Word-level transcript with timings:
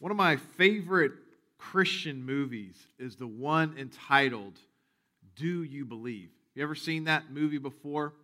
One 0.00 0.10
of 0.10 0.16
my 0.16 0.36
favorite 0.36 1.12
Christian 1.58 2.24
movies 2.24 2.74
is 2.98 3.16
the 3.16 3.26
one 3.26 3.76
entitled 3.76 4.58
Do 5.36 5.62
You 5.62 5.84
Believe? 5.84 6.30
Have 6.30 6.56
you 6.56 6.62
ever 6.62 6.74
seen 6.74 7.04
that 7.04 7.30
movie 7.30 7.58
before? 7.58 8.14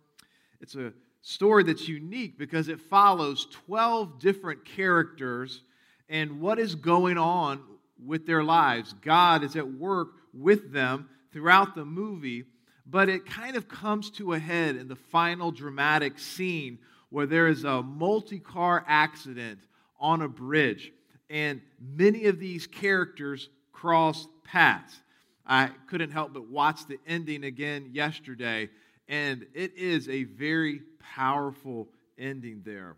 It's 0.59 0.73
a 0.73 0.91
story 1.21 1.63
that's 1.63 1.87
unique 1.87 2.39
because 2.39 2.67
it 2.67 2.81
follows 2.81 3.45
12 3.67 4.19
different 4.19 4.65
characters 4.65 5.61
and 6.09 6.41
what 6.41 6.57
is 6.57 6.73
going 6.73 7.19
on 7.19 7.61
with 8.03 8.25
their 8.25 8.43
lives. 8.43 8.95
God 9.03 9.43
is 9.43 9.55
at 9.55 9.71
work 9.71 10.07
with 10.33 10.71
them 10.73 11.07
throughout 11.31 11.75
the 11.75 11.85
movie, 11.85 12.45
but 12.87 13.07
it 13.07 13.27
kind 13.27 13.55
of 13.55 13.67
comes 13.67 14.09
to 14.11 14.33
a 14.33 14.39
head 14.39 14.77
in 14.77 14.87
the 14.87 14.95
final 14.95 15.51
dramatic 15.51 16.17
scene 16.17 16.79
where 17.09 17.27
there 17.27 17.47
is 17.47 17.65
a 17.65 17.83
multi 17.83 18.39
car 18.39 18.83
accident 18.87 19.59
on 19.99 20.23
a 20.23 20.27
bridge, 20.27 20.91
and 21.29 21.61
many 21.79 22.25
of 22.25 22.39
these 22.39 22.67
characters 22.67 23.49
cross 23.71 24.27
paths. 24.43 25.01
I 25.45 25.69
couldn't 25.87 26.11
help 26.11 26.33
but 26.33 26.49
watch 26.49 26.85
the 26.87 26.97
ending 27.07 27.43
again 27.43 27.89
yesterday, 27.93 28.69
and 29.07 29.45
it 29.53 29.77
is 29.77 30.09
a 30.09 30.25
very 30.25 30.81
powerful 31.15 31.87
ending 32.17 32.63
there. 32.65 32.95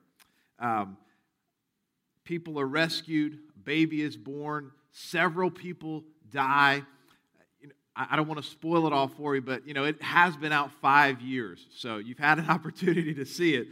Um, 0.57 0.97
people 2.23 2.59
are 2.59 2.65
rescued, 2.65 3.39
baby 3.63 4.01
is 4.01 4.17
born, 4.17 4.71
several 4.91 5.51
people 5.51 6.03
die. 6.31 6.83
I 7.95 8.15
don't 8.15 8.27
want 8.27 8.41
to 8.41 8.49
spoil 8.49 8.87
it 8.87 8.93
all 8.93 9.09
for 9.09 9.35
you, 9.35 9.41
but 9.41 9.67
you 9.67 9.73
know 9.73 9.83
it 9.83 10.01
has 10.01 10.37
been 10.37 10.53
out 10.53 10.71
five 10.81 11.21
years, 11.21 11.67
so 11.75 11.97
you've 11.97 12.17
had 12.17 12.39
an 12.39 12.45
opportunity 12.49 13.13
to 13.15 13.25
see 13.25 13.55
it. 13.55 13.67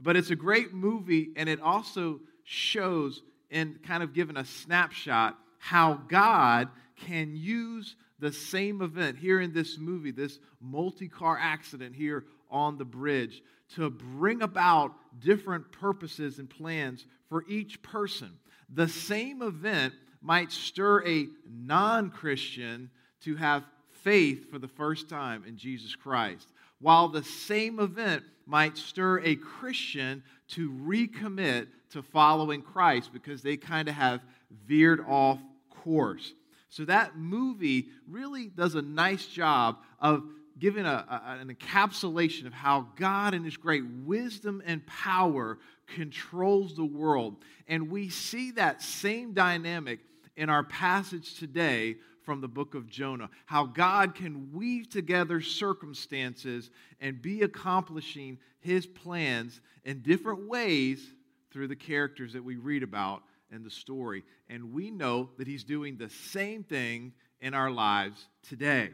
But 0.00 0.16
it's 0.16 0.30
a 0.30 0.36
great 0.36 0.72
movie, 0.72 1.30
and 1.36 1.48
it 1.48 1.60
also 1.60 2.20
shows 2.44 3.22
and 3.54 3.82
kind 3.84 4.02
of 4.02 4.12
given 4.12 4.36
a 4.36 4.44
snapshot 4.44 5.38
how 5.58 5.94
God 6.08 6.68
can 6.96 7.34
use 7.34 7.96
the 8.18 8.32
same 8.32 8.82
event 8.82 9.16
here 9.16 9.40
in 9.40 9.54
this 9.54 9.78
movie, 9.78 10.10
this 10.10 10.38
multi 10.60 11.08
car 11.08 11.38
accident 11.40 11.94
here 11.94 12.24
on 12.50 12.76
the 12.76 12.84
bridge, 12.84 13.42
to 13.76 13.88
bring 13.88 14.42
about 14.42 14.92
different 15.20 15.70
purposes 15.72 16.38
and 16.38 16.50
plans 16.50 17.06
for 17.28 17.44
each 17.48 17.80
person. 17.82 18.30
The 18.68 18.88
same 18.88 19.40
event 19.40 19.94
might 20.20 20.52
stir 20.52 21.06
a 21.06 21.28
non 21.48 22.10
Christian 22.10 22.90
to 23.22 23.36
have 23.36 23.64
faith 24.02 24.50
for 24.50 24.58
the 24.58 24.68
first 24.68 25.08
time 25.08 25.44
in 25.46 25.56
Jesus 25.56 25.94
Christ, 25.94 26.48
while 26.80 27.08
the 27.08 27.24
same 27.24 27.78
event 27.78 28.24
might 28.46 28.76
stir 28.76 29.20
a 29.20 29.36
Christian 29.36 30.22
to 30.48 30.70
recommit 30.70 31.68
to 31.90 32.02
following 32.02 32.62
Christ 32.62 33.12
because 33.12 33.42
they 33.42 33.56
kind 33.56 33.88
of 33.88 33.94
have 33.94 34.20
veered 34.66 35.00
off 35.06 35.38
course. 35.70 36.32
So 36.68 36.84
that 36.86 37.16
movie 37.16 37.86
really 38.08 38.48
does 38.48 38.74
a 38.74 38.82
nice 38.82 39.26
job 39.26 39.78
of 40.00 40.24
giving 40.58 40.86
a, 40.86 41.04
a, 41.08 41.38
an 41.40 41.54
encapsulation 41.54 42.46
of 42.46 42.52
how 42.52 42.88
God, 42.96 43.34
in 43.34 43.44
His 43.44 43.56
great 43.56 43.84
wisdom 44.04 44.62
and 44.66 44.84
power, 44.86 45.58
controls 45.86 46.74
the 46.74 46.84
world. 46.84 47.36
And 47.68 47.90
we 47.90 48.08
see 48.08 48.52
that 48.52 48.82
same 48.82 49.32
dynamic 49.34 50.00
in 50.36 50.50
our 50.50 50.64
passage 50.64 51.38
today 51.38 51.96
from 52.24 52.40
the 52.40 52.48
book 52.48 52.74
of 52.74 52.88
Jonah. 52.88 53.30
How 53.46 53.66
God 53.66 54.14
can 54.14 54.50
weave 54.52 54.88
together 54.88 55.40
circumstances 55.40 56.70
and 57.00 57.20
be 57.20 57.42
accomplishing 57.42 58.38
his 58.60 58.86
plans 58.86 59.60
in 59.84 60.00
different 60.00 60.48
ways 60.48 61.06
through 61.50 61.68
the 61.68 61.76
characters 61.76 62.32
that 62.32 62.42
we 62.42 62.56
read 62.56 62.82
about 62.82 63.22
in 63.52 63.62
the 63.62 63.70
story. 63.70 64.24
And 64.48 64.72
we 64.72 64.90
know 64.90 65.30
that 65.38 65.46
he's 65.46 65.64
doing 65.64 65.96
the 65.96 66.10
same 66.10 66.64
thing 66.64 67.12
in 67.40 67.54
our 67.54 67.70
lives 67.70 68.26
today. 68.42 68.90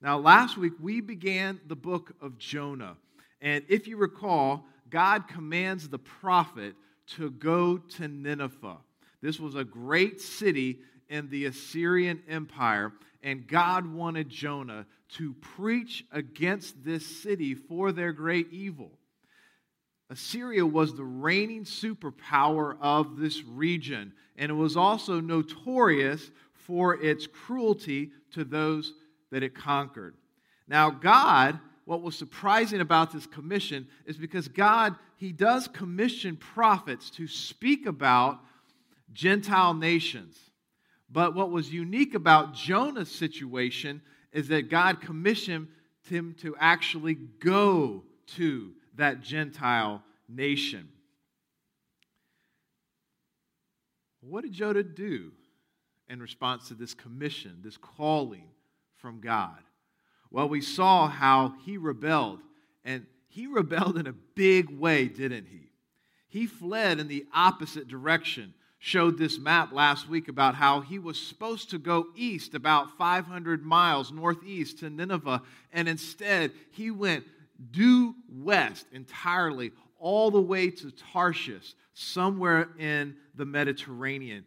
Now, 0.00 0.18
last 0.18 0.56
week 0.56 0.74
we 0.80 1.00
began 1.00 1.60
the 1.66 1.76
book 1.76 2.14
of 2.20 2.38
Jonah. 2.38 2.96
And 3.40 3.64
if 3.68 3.88
you 3.88 3.96
recall, 3.96 4.64
God 4.90 5.26
commands 5.26 5.88
the 5.88 5.98
prophet 5.98 6.74
to 7.16 7.30
go 7.30 7.78
to 7.78 8.08
Nineveh. 8.08 8.78
This 9.20 9.40
was 9.40 9.54
a 9.54 9.64
great 9.64 10.20
city 10.20 10.78
in 11.08 11.28
the 11.30 11.46
Assyrian 11.46 12.22
Empire, 12.28 12.92
and 13.22 13.46
God 13.46 13.86
wanted 13.86 14.28
Jonah 14.28 14.86
to 15.16 15.34
preach 15.34 16.04
against 16.12 16.84
this 16.84 17.04
city 17.04 17.54
for 17.54 17.92
their 17.92 18.12
great 18.12 18.52
evil. 18.52 18.92
Assyria 20.10 20.64
was 20.64 20.94
the 20.94 21.04
reigning 21.04 21.64
superpower 21.64 22.76
of 22.80 23.18
this 23.18 23.42
region, 23.44 24.12
and 24.36 24.50
it 24.50 24.54
was 24.54 24.76
also 24.76 25.20
notorious 25.20 26.30
for 26.52 26.94
its 27.02 27.26
cruelty 27.26 28.10
to 28.32 28.44
those 28.44 28.94
that 29.30 29.42
it 29.42 29.54
conquered. 29.54 30.14
Now, 30.66 30.90
God, 30.90 31.58
what 31.84 32.02
was 32.02 32.16
surprising 32.16 32.80
about 32.80 33.12
this 33.12 33.26
commission 33.26 33.88
is 34.06 34.16
because 34.16 34.48
God, 34.48 34.94
He 35.16 35.32
does 35.32 35.68
commission 35.68 36.36
prophets 36.36 37.10
to 37.10 37.26
speak 37.26 37.86
about 37.86 38.40
Gentile 39.12 39.74
nations. 39.74 40.36
But 41.10 41.34
what 41.34 41.50
was 41.50 41.72
unique 41.72 42.14
about 42.14 42.54
Jonah's 42.54 43.10
situation 43.10 44.02
is 44.32 44.48
that 44.48 44.68
God 44.68 45.00
commissioned 45.00 45.68
him 46.02 46.34
to 46.40 46.54
actually 46.58 47.14
go 47.14 48.04
to 48.36 48.72
that 48.96 49.22
Gentile 49.22 50.02
nation. 50.28 50.88
What 54.20 54.42
did 54.42 54.52
Jonah 54.52 54.82
do 54.82 55.32
in 56.08 56.20
response 56.20 56.68
to 56.68 56.74
this 56.74 56.94
commission, 56.94 57.58
this 57.62 57.76
calling 57.76 58.48
from 58.96 59.20
God? 59.20 59.58
Well, 60.30 60.48
we 60.48 60.60
saw 60.60 61.08
how 61.08 61.54
he 61.64 61.78
rebelled, 61.78 62.40
and 62.84 63.06
he 63.28 63.46
rebelled 63.46 63.96
in 63.96 64.06
a 64.06 64.12
big 64.12 64.68
way, 64.68 65.06
didn't 65.06 65.46
he? 65.46 65.70
He 66.28 66.46
fled 66.46 67.00
in 67.00 67.08
the 67.08 67.26
opposite 67.32 67.88
direction 67.88 68.52
showed 68.78 69.18
this 69.18 69.38
map 69.38 69.72
last 69.72 70.08
week 70.08 70.28
about 70.28 70.54
how 70.54 70.80
he 70.80 70.98
was 70.98 71.20
supposed 71.20 71.70
to 71.70 71.78
go 71.78 72.06
east 72.14 72.54
about 72.54 72.96
500 72.96 73.64
miles 73.64 74.12
northeast 74.12 74.78
to 74.78 74.90
Nineveh, 74.90 75.42
and 75.72 75.88
instead 75.88 76.52
he 76.70 76.90
went 76.90 77.24
due 77.70 78.14
west 78.30 78.86
entirely, 78.92 79.72
all 79.98 80.30
the 80.30 80.40
way 80.40 80.70
to 80.70 80.92
Tarshish, 81.12 81.74
somewhere 81.92 82.68
in 82.78 83.16
the 83.34 83.44
Mediterranean. 83.44 84.44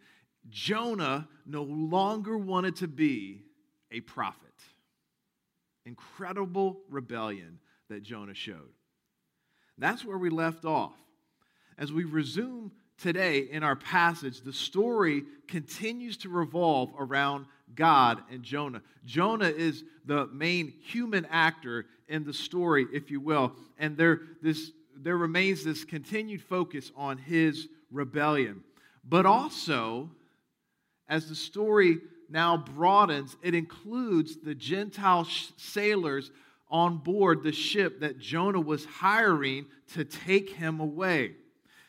Jonah 0.49 1.27
no 1.45 1.63
longer 1.63 2.37
wanted 2.37 2.77
to 2.77 2.87
be 2.87 3.43
a 3.91 3.99
prophet. 3.99 4.47
Incredible 5.85 6.79
rebellion 6.89 7.59
that 7.89 8.03
Jonah 8.03 8.33
showed. 8.33 8.71
That's 9.77 10.05
where 10.05 10.17
we 10.17 10.29
left 10.29 10.63
off. 10.63 10.95
As 11.77 11.91
we 11.91 12.05
resume 12.05 12.71
today 13.01 13.47
in 13.51 13.63
our 13.63 13.75
passage, 13.75 14.41
the 14.41 14.53
story 14.53 15.23
continues 15.47 16.17
to 16.17 16.29
revolve 16.29 16.91
around 16.97 17.45
God 17.73 18.21
and 18.31 18.43
Jonah. 18.43 18.81
Jonah 19.05 19.49
is 19.49 19.83
the 20.05 20.27
main 20.27 20.73
human 20.83 21.25
actor 21.25 21.87
in 22.07 22.23
the 22.23 22.33
story, 22.33 22.85
if 22.93 23.09
you 23.09 23.19
will, 23.19 23.53
and 23.79 23.97
there, 23.97 24.21
this, 24.41 24.71
there 24.95 25.17
remains 25.17 25.63
this 25.63 25.83
continued 25.83 26.41
focus 26.41 26.91
on 26.95 27.17
his 27.17 27.67
rebellion. 27.91 28.63
But 29.03 29.25
also, 29.25 30.09
as 31.07 31.27
the 31.27 31.35
story 31.35 31.99
now 32.29 32.57
broadens, 32.57 33.35
it 33.41 33.55
includes 33.55 34.37
the 34.37 34.55
Gentile 34.55 35.27
sailors 35.57 36.31
on 36.69 36.97
board 36.97 37.43
the 37.43 37.51
ship 37.51 38.01
that 38.01 38.19
Jonah 38.19 38.61
was 38.61 38.85
hiring 38.85 39.65
to 39.93 40.05
take 40.05 40.51
him 40.51 40.79
away 40.79 41.35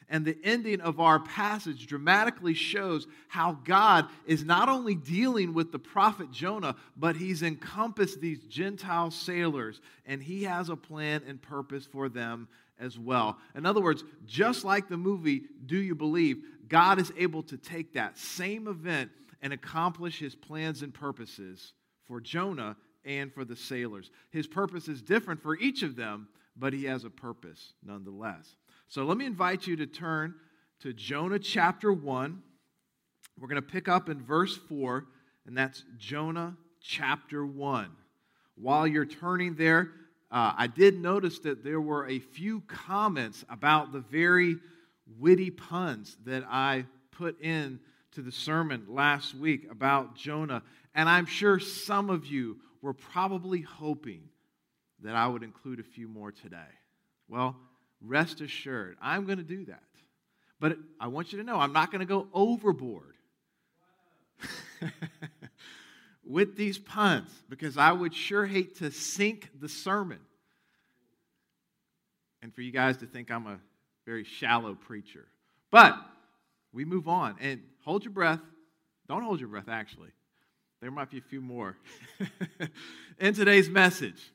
and 0.08 0.24
the 0.24 0.38
ending 0.44 0.80
of 0.80 1.00
our 1.00 1.18
passage 1.20 1.86
dramatically 1.86 2.54
shows 2.54 3.06
how 3.28 3.58
God 3.64 4.06
is 4.26 4.44
not 4.44 4.68
only 4.68 4.94
dealing 4.94 5.54
with 5.54 5.72
the 5.72 5.78
prophet 5.78 6.30
Jonah, 6.30 6.76
but 6.96 7.16
he's 7.16 7.42
encompassed 7.42 8.20
these 8.20 8.44
Gentile 8.44 9.10
sailors, 9.10 9.80
and 10.06 10.22
he 10.22 10.44
has 10.44 10.68
a 10.68 10.76
plan 10.76 11.22
and 11.26 11.40
purpose 11.40 11.86
for 11.86 12.08
them 12.08 12.48
as 12.78 12.98
well. 12.98 13.38
In 13.54 13.64
other 13.64 13.80
words, 13.80 14.04
just 14.26 14.64
like 14.64 14.88
the 14.88 14.96
movie 14.96 15.44
Do 15.66 15.76
You 15.76 15.94
Believe, 15.94 16.42
God 16.68 16.98
is 16.98 17.12
able 17.16 17.42
to 17.44 17.56
take 17.56 17.94
that 17.94 18.18
same 18.18 18.66
event 18.66 19.10
and 19.40 19.52
accomplish 19.52 20.18
his 20.18 20.34
plans 20.34 20.82
and 20.82 20.92
purposes 20.92 21.74
for 22.06 22.20
Jonah 22.20 22.76
and 23.04 23.32
for 23.32 23.44
the 23.44 23.56
sailors. 23.56 24.10
His 24.30 24.46
purpose 24.46 24.88
is 24.88 25.02
different 25.02 25.42
for 25.42 25.56
each 25.58 25.82
of 25.82 25.96
them, 25.96 26.28
but 26.56 26.72
he 26.72 26.84
has 26.84 27.04
a 27.04 27.10
purpose 27.10 27.74
nonetheless. 27.84 28.56
So 28.92 29.04
let 29.04 29.16
me 29.16 29.24
invite 29.24 29.66
you 29.66 29.74
to 29.76 29.86
turn 29.86 30.34
to 30.80 30.92
Jonah 30.92 31.38
chapter 31.38 31.90
1. 31.90 32.42
We're 33.40 33.48
going 33.48 33.56
to 33.56 33.66
pick 33.66 33.88
up 33.88 34.10
in 34.10 34.22
verse 34.22 34.54
4, 34.68 35.06
and 35.46 35.56
that's 35.56 35.82
Jonah 35.96 36.58
chapter 36.78 37.46
1. 37.46 37.88
While 38.56 38.86
you're 38.86 39.06
turning 39.06 39.54
there, 39.54 39.92
uh, 40.30 40.52
I 40.58 40.66
did 40.66 41.00
notice 41.00 41.38
that 41.38 41.64
there 41.64 41.80
were 41.80 42.06
a 42.06 42.18
few 42.18 42.60
comments 42.66 43.46
about 43.48 43.92
the 43.92 44.00
very 44.00 44.56
witty 45.18 45.50
puns 45.50 46.18
that 46.26 46.44
I 46.46 46.84
put 47.12 47.40
in 47.40 47.80
to 48.10 48.20
the 48.20 48.30
sermon 48.30 48.84
last 48.90 49.34
week 49.34 49.70
about 49.70 50.16
Jonah, 50.16 50.62
and 50.94 51.08
I'm 51.08 51.24
sure 51.24 51.58
some 51.58 52.10
of 52.10 52.26
you 52.26 52.58
were 52.82 52.92
probably 52.92 53.62
hoping 53.62 54.28
that 55.02 55.16
I 55.16 55.28
would 55.28 55.42
include 55.42 55.80
a 55.80 55.82
few 55.82 56.08
more 56.08 56.30
today. 56.30 56.58
Well, 57.26 57.56
rest 58.04 58.40
assured, 58.40 58.96
I'm 59.00 59.24
going 59.26 59.38
to 59.38 59.44
do 59.44 59.64
that. 59.66 59.82
But 60.60 60.78
I 61.00 61.08
want 61.08 61.32
you 61.32 61.38
to 61.38 61.44
know 61.44 61.56
I'm 61.56 61.72
not 61.72 61.90
going 61.90 62.00
to 62.00 62.06
go 62.06 62.28
overboard 62.32 63.16
with 66.24 66.56
these 66.56 66.78
puns 66.78 67.30
because 67.48 67.76
I 67.76 67.92
would 67.92 68.14
sure 68.14 68.46
hate 68.46 68.78
to 68.78 68.90
sink 68.90 69.50
the 69.58 69.68
sermon 69.68 70.20
and 72.42 72.54
for 72.54 72.60
you 72.60 72.72
guys 72.72 72.98
to 72.98 73.06
think 73.06 73.30
I'm 73.30 73.46
a 73.46 73.58
very 74.04 74.24
shallow 74.24 74.74
preacher. 74.74 75.26
But 75.70 75.96
we 76.72 76.84
move 76.84 77.08
on 77.08 77.36
and 77.40 77.62
hold 77.84 78.04
your 78.04 78.12
breath. 78.12 78.40
Don't 79.08 79.22
hold 79.22 79.40
your 79.40 79.48
breath, 79.48 79.68
actually. 79.68 80.10
There 80.80 80.90
might 80.90 81.10
be 81.10 81.18
a 81.18 81.22
few 81.22 81.40
more 81.40 81.76
in 83.18 83.34
today's 83.34 83.68
message. 83.68 84.32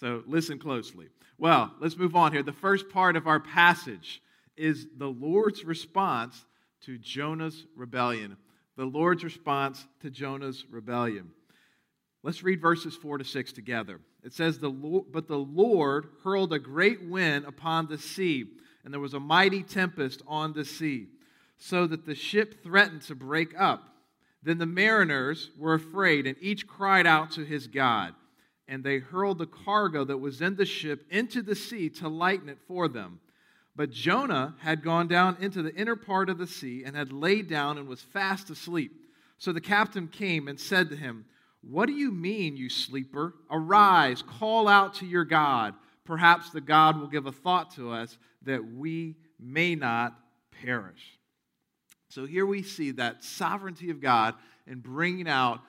So 0.00 0.22
listen 0.26 0.58
closely. 0.58 1.08
Well, 1.38 1.72
let's 1.80 1.96
move 1.96 2.16
on 2.16 2.32
here. 2.32 2.42
The 2.42 2.52
first 2.52 2.88
part 2.88 3.16
of 3.16 3.26
our 3.26 3.40
passage 3.40 4.22
is 4.56 4.86
the 4.96 5.08
Lord's 5.08 5.64
response 5.64 6.44
to 6.82 6.96
Jonah's 6.98 7.66
rebellion. 7.76 8.36
The 8.76 8.84
Lord's 8.84 9.24
response 9.24 9.86
to 10.00 10.10
Jonah's 10.10 10.64
rebellion. 10.70 11.30
Let's 12.22 12.42
read 12.42 12.60
verses 12.60 12.96
4 12.96 13.18
to 13.18 13.24
6 13.24 13.52
together. 13.52 14.00
It 14.24 14.32
says, 14.32 14.58
the 14.58 14.68
Lord, 14.68 15.06
But 15.12 15.28
the 15.28 15.38
Lord 15.38 16.08
hurled 16.24 16.52
a 16.52 16.58
great 16.58 17.06
wind 17.06 17.44
upon 17.44 17.86
the 17.86 17.98
sea, 17.98 18.46
and 18.84 18.92
there 18.92 19.00
was 19.00 19.14
a 19.14 19.20
mighty 19.20 19.62
tempest 19.62 20.22
on 20.26 20.52
the 20.52 20.64
sea, 20.64 21.08
so 21.58 21.86
that 21.86 22.06
the 22.06 22.14
ship 22.14 22.62
threatened 22.62 23.02
to 23.02 23.14
break 23.14 23.58
up. 23.58 23.88
Then 24.42 24.58
the 24.58 24.66
mariners 24.66 25.50
were 25.58 25.74
afraid, 25.74 26.26
and 26.26 26.36
each 26.40 26.66
cried 26.66 27.06
out 27.06 27.32
to 27.32 27.44
his 27.44 27.66
God. 27.66 28.14
And 28.68 28.82
they 28.82 28.98
hurled 28.98 29.38
the 29.38 29.46
cargo 29.46 30.04
that 30.04 30.18
was 30.18 30.40
in 30.40 30.56
the 30.56 30.64
ship 30.64 31.06
into 31.10 31.42
the 31.42 31.54
sea 31.54 31.88
to 31.90 32.08
lighten 32.08 32.48
it 32.48 32.58
for 32.66 32.88
them. 32.88 33.20
But 33.76 33.90
Jonah 33.90 34.54
had 34.60 34.82
gone 34.82 35.06
down 35.06 35.36
into 35.40 35.62
the 35.62 35.74
inner 35.74 35.96
part 35.96 36.30
of 36.30 36.38
the 36.38 36.46
sea 36.46 36.82
and 36.84 36.96
had 36.96 37.12
laid 37.12 37.48
down 37.48 37.78
and 37.78 37.86
was 37.86 38.00
fast 38.00 38.50
asleep. 38.50 38.92
So 39.38 39.52
the 39.52 39.60
captain 39.60 40.08
came 40.08 40.48
and 40.48 40.58
said 40.58 40.88
to 40.90 40.96
him, 40.96 41.26
What 41.60 41.86
do 41.86 41.92
you 41.92 42.10
mean, 42.10 42.56
you 42.56 42.70
sleeper? 42.70 43.34
Arise, 43.50 44.22
call 44.22 44.66
out 44.66 44.94
to 44.94 45.06
your 45.06 45.24
God. 45.26 45.74
Perhaps 46.04 46.50
the 46.50 46.60
God 46.60 46.98
will 46.98 47.08
give 47.08 47.26
a 47.26 47.32
thought 47.32 47.72
to 47.72 47.90
us 47.90 48.16
that 48.42 48.64
we 48.64 49.16
may 49.38 49.74
not 49.74 50.18
perish. 50.62 51.18
So 52.08 52.24
here 52.24 52.46
we 52.46 52.62
see 52.62 52.92
that 52.92 53.24
sovereignty 53.24 53.90
of 53.90 54.00
God 54.00 54.34
in 54.66 54.78
bringing 54.78 55.28
out 55.28 55.60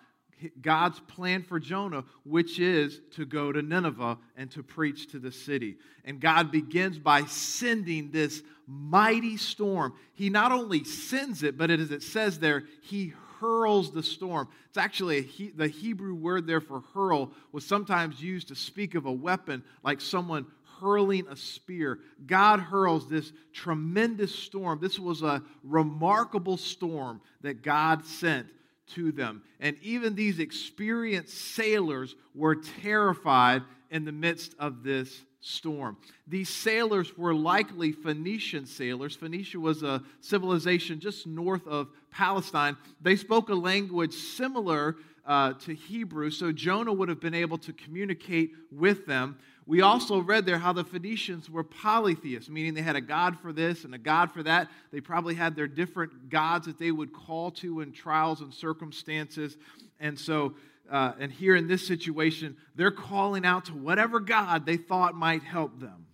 God's 0.61 0.99
plan 1.01 1.43
for 1.43 1.59
Jonah, 1.59 2.03
which 2.23 2.59
is 2.59 3.01
to 3.15 3.25
go 3.25 3.51
to 3.51 3.61
Nineveh 3.61 4.17
and 4.35 4.51
to 4.51 4.63
preach 4.63 5.11
to 5.11 5.19
the 5.19 5.31
city. 5.31 5.77
And 6.05 6.19
God 6.19 6.51
begins 6.51 6.99
by 6.99 7.25
sending 7.25 8.11
this 8.11 8.43
mighty 8.67 9.37
storm. 9.37 9.93
He 10.13 10.29
not 10.29 10.51
only 10.51 10.83
sends 10.83 11.43
it, 11.43 11.57
but 11.57 11.71
as 11.71 11.91
it 11.91 12.03
says 12.03 12.39
there, 12.39 12.65
he 12.81 13.13
hurls 13.39 13.91
the 13.91 14.03
storm. 14.03 14.47
It's 14.69 14.77
actually 14.77 15.21
he, 15.21 15.49
the 15.49 15.67
Hebrew 15.67 16.15
word 16.15 16.47
there 16.47 16.61
for 16.61 16.81
hurl 16.93 17.31
was 17.51 17.65
sometimes 17.65 18.21
used 18.21 18.49
to 18.49 18.55
speak 18.55 18.95
of 18.95 19.05
a 19.05 19.11
weapon 19.11 19.63
like 19.83 20.01
someone 20.01 20.45
hurling 20.79 21.27
a 21.27 21.35
spear. 21.35 21.99
God 22.25 22.59
hurls 22.59 23.09
this 23.09 23.31
tremendous 23.53 24.33
storm. 24.33 24.79
This 24.79 24.99
was 24.99 25.23
a 25.23 25.41
remarkable 25.63 26.57
storm 26.57 27.21
that 27.41 27.63
God 27.63 28.05
sent 28.05 28.47
to 28.95 29.11
them. 29.11 29.41
And 29.59 29.77
even 29.81 30.15
these 30.15 30.39
experienced 30.39 31.37
sailors 31.55 32.15
were 32.33 32.55
terrified 32.55 33.63
in 33.89 34.05
the 34.05 34.11
midst 34.11 34.55
of 34.59 34.83
this 34.83 35.23
storm. 35.39 35.97
These 36.27 36.49
sailors 36.49 37.17
were 37.17 37.33
likely 37.33 37.91
Phoenician 37.91 38.65
sailors. 38.65 39.15
Phoenicia 39.15 39.59
was 39.59 39.83
a 39.83 40.03
civilization 40.19 40.99
just 40.99 41.25
north 41.25 41.65
of 41.67 41.87
Palestine. 42.11 42.75
They 43.01 43.15
spoke 43.15 43.49
a 43.49 43.55
language 43.55 44.13
similar 44.13 44.97
uh, 45.25 45.53
to 45.53 45.73
Hebrew, 45.73 46.31
so 46.31 46.51
Jonah 46.51 46.93
would 46.93 47.09
have 47.09 47.19
been 47.19 47.33
able 47.33 47.57
to 47.59 47.73
communicate 47.73 48.53
with 48.71 49.05
them. 49.05 49.37
We 49.67 49.81
also 49.81 50.19
read 50.19 50.45
there 50.45 50.57
how 50.57 50.71
the 50.71 50.85
Phoenicians 50.85 51.49
were 51.49 51.63
polytheists, 51.63 52.49
meaning 52.49 52.73
they 52.73 52.81
had 52.81 52.95
a 52.95 53.01
god 53.01 53.37
for 53.41 53.51
this 53.51 53.83
and 53.83 53.93
a 53.93 53.97
god 53.97 54.31
for 54.31 54.41
that. 54.43 54.71
They 54.93 55.01
probably 55.01 55.35
had 55.35 55.57
their 55.57 55.67
different 55.67 56.29
gods 56.29 56.67
that 56.67 56.79
they 56.79 56.89
would 56.89 57.11
call 57.11 57.51
to 57.51 57.81
in 57.81 57.91
trials 57.91 58.39
and 58.39 58.53
circumstances. 58.53 59.57
And 59.99 60.17
so, 60.17 60.55
uh, 60.89 61.13
and 61.19 61.29
here 61.29 61.53
in 61.57 61.67
this 61.67 61.85
situation, 61.85 62.55
they're 62.75 62.91
calling 62.91 63.45
out 63.45 63.65
to 63.65 63.73
whatever 63.73 64.21
god 64.21 64.65
they 64.65 64.77
thought 64.77 65.15
might 65.15 65.43
help 65.43 65.77
them. 65.81 66.07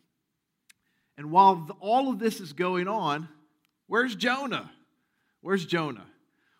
And 1.15 1.29
while 1.29 1.77
all 1.79 2.09
of 2.09 2.17
this 2.17 2.39
is 2.39 2.53
going 2.53 2.87
on, 2.87 3.29
where's 3.85 4.15
Jonah? 4.15 4.71
Where's 5.41 5.63
Jonah? 5.63 6.07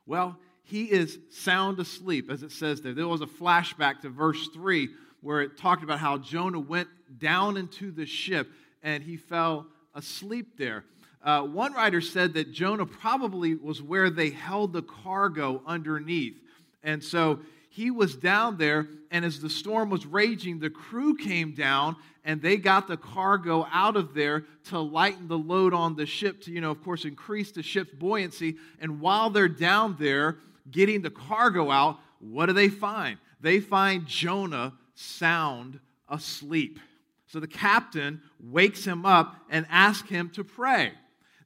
Well, 0.06 0.38
he 0.62 0.84
is 0.84 1.18
sound 1.32 1.80
asleep, 1.80 2.30
as 2.30 2.44
it 2.44 2.52
says 2.52 2.82
there. 2.82 2.94
There 2.94 3.08
was 3.08 3.22
a 3.22 3.26
flashback 3.26 4.02
to 4.02 4.10
verse 4.10 4.48
3 4.50 4.90
where 5.24 5.42
it 5.42 5.58
talked 5.58 5.84
about 5.84 6.00
how 6.00 6.18
Jonah 6.20 6.60
went 6.60 6.90
down 7.18 7.58
into 7.58 7.92
the 7.92 8.06
ship 8.06 8.52
and 8.84 9.02
he 9.02 9.18
fell 9.18 9.66
asleep 9.96 10.58
there. 10.58 10.84
Uh, 11.24 11.42
one 11.42 11.74
writer 11.74 12.02
said 12.02 12.34
that 12.34 12.52
Jonah 12.52 12.86
probably 12.86 13.56
was 13.56 13.82
where 13.82 14.10
they 14.10 14.30
held 14.30 14.74
the 14.74 14.82
cargo 14.82 15.62
underneath. 15.66 16.38
And 16.84 17.02
so 17.02 17.40
he 17.70 17.90
was 17.90 18.16
down 18.16 18.58
there, 18.58 18.88
and 19.10 19.24
as 19.24 19.40
the 19.40 19.50
storm 19.50 19.90
was 19.90 20.06
raging, 20.06 20.60
the 20.60 20.70
crew 20.70 21.16
came 21.16 21.54
down 21.54 21.96
and 22.26 22.42
they 22.42 22.58
got 22.58 22.88
the 22.88 22.98
cargo 22.98 23.66
out 23.72 23.96
of 23.96 24.14
there 24.14 24.46
to 24.66 24.80
lighten 24.80 25.28
the 25.28 25.38
load 25.38 25.74
on 25.74 25.96
the 25.96 26.06
ship 26.06 26.42
to, 26.42 26.52
you 26.52 26.62
know, 26.62 26.72
of 26.72 26.84
course, 26.84 27.06
increase 27.06 27.52
the 27.52 27.64
ship's 27.64 27.94
buoyancy. 27.94 28.58
And 28.80 29.00
while 29.00 29.30
they're 29.30 29.48
down 29.48 29.96
there 30.00 30.38
getting 30.70 31.02
the 31.02 31.10
cargo 31.10 31.72
out, 31.72 32.00
what 32.20 32.46
do 32.46 32.54
they 32.54 32.70
find? 32.70 33.18
They 33.42 33.60
find 33.60 34.06
Jonah 34.06 34.74
sound 34.96 35.80
asleep. 36.10 36.80
So 37.28 37.40
the 37.40 37.48
captain 37.48 38.22
wakes 38.40 38.86
him 38.86 39.06
up 39.06 39.36
and 39.50 39.66
asks 39.70 40.10
him 40.10 40.30
to 40.32 40.44
pray. 40.44 40.92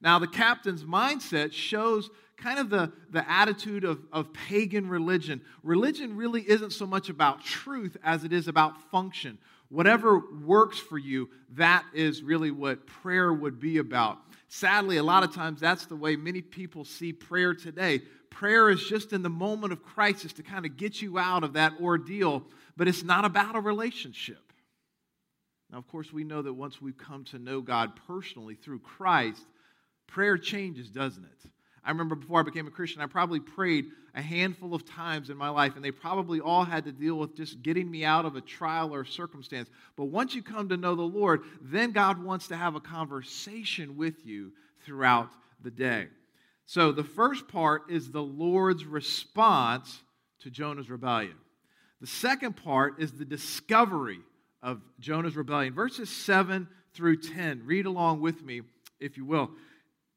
Now, 0.00 0.18
the 0.18 0.26
captain's 0.26 0.84
mindset 0.84 1.52
shows 1.52 2.10
kind 2.36 2.58
of 2.58 2.70
the, 2.70 2.92
the 3.10 3.28
attitude 3.28 3.84
of, 3.84 4.00
of 4.12 4.32
pagan 4.32 4.88
religion. 4.88 5.40
Religion 5.62 6.16
really 6.16 6.48
isn't 6.48 6.72
so 6.72 6.86
much 6.86 7.08
about 7.08 7.42
truth 7.44 7.96
as 8.04 8.24
it 8.24 8.32
is 8.32 8.48
about 8.48 8.90
function. 8.90 9.38
Whatever 9.70 10.22
works 10.44 10.78
for 10.78 10.98
you, 10.98 11.28
that 11.54 11.84
is 11.92 12.22
really 12.22 12.50
what 12.50 12.86
prayer 12.86 13.32
would 13.32 13.58
be 13.58 13.78
about. 13.78 14.18
Sadly, 14.48 14.96
a 14.96 15.02
lot 15.02 15.24
of 15.24 15.34
times 15.34 15.60
that's 15.60 15.86
the 15.86 15.96
way 15.96 16.16
many 16.16 16.40
people 16.40 16.84
see 16.84 17.12
prayer 17.12 17.54
today. 17.54 18.00
Prayer 18.30 18.70
is 18.70 18.82
just 18.84 19.12
in 19.12 19.22
the 19.22 19.28
moment 19.28 19.72
of 19.72 19.82
crisis 19.82 20.32
to 20.34 20.42
kind 20.42 20.64
of 20.64 20.76
get 20.76 21.02
you 21.02 21.18
out 21.18 21.44
of 21.44 21.54
that 21.54 21.74
ordeal 21.80 22.44
but 22.78 22.86
it's 22.86 23.02
not 23.02 23.24
about 23.24 23.56
a 23.56 23.60
relationship. 23.60 24.52
Now, 25.70 25.78
of 25.78 25.88
course, 25.88 26.12
we 26.12 26.24
know 26.24 26.40
that 26.40 26.54
once 26.54 26.80
we 26.80 26.92
come 26.92 27.24
to 27.24 27.38
know 27.38 27.60
God 27.60 27.92
personally 28.06 28.54
through 28.54 28.78
Christ, 28.78 29.44
prayer 30.06 30.38
changes, 30.38 30.88
doesn't 30.88 31.24
it? 31.24 31.50
I 31.84 31.90
remember 31.90 32.14
before 32.14 32.40
I 32.40 32.44
became 32.44 32.68
a 32.68 32.70
Christian, 32.70 33.02
I 33.02 33.06
probably 33.06 33.40
prayed 33.40 33.86
a 34.14 34.22
handful 34.22 34.74
of 34.74 34.84
times 34.84 35.28
in 35.28 35.36
my 35.36 35.48
life, 35.48 35.74
and 35.74 35.84
they 35.84 35.90
probably 35.90 36.40
all 36.40 36.64
had 36.64 36.84
to 36.84 36.92
deal 36.92 37.16
with 37.16 37.36
just 37.36 37.62
getting 37.62 37.90
me 37.90 38.04
out 38.04 38.24
of 38.24 38.36
a 38.36 38.40
trial 38.40 38.94
or 38.94 39.04
circumstance. 39.04 39.68
But 39.96 40.06
once 40.06 40.34
you 40.34 40.42
come 40.42 40.68
to 40.68 40.76
know 40.76 40.94
the 40.94 41.02
Lord, 41.02 41.42
then 41.60 41.90
God 41.90 42.22
wants 42.22 42.46
to 42.48 42.56
have 42.56 42.76
a 42.76 42.80
conversation 42.80 43.96
with 43.96 44.24
you 44.24 44.52
throughout 44.86 45.30
the 45.62 45.70
day. 45.70 46.06
So 46.64 46.92
the 46.92 47.04
first 47.04 47.48
part 47.48 47.90
is 47.90 48.10
the 48.10 48.22
Lord's 48.22 48.84
response 48.84 50.02
to 50.40 50.50
Jonah's 50.50 50.88
rebellion. 50.88 51.34
The 52.00 52.06
second 52.06 52.56
part 52.56 53.00
is 53.00 53.12
the 53.12 53.24
discovery 53.24 54.20
of 54.62 54.80
Jonah's 55.00 55.36
rebellion. 55.36 55.74
Verses 55.74 56.08
7 56.08 56.68
through 56.94 57.18
10. 57.18 57.62
Read 57.64 57.86
along 57.86 58.20
with 58.20 58.42
me, 58.44 58.62
if 59.00 59.16
you 59.16 59.24
will. 59.24 59.50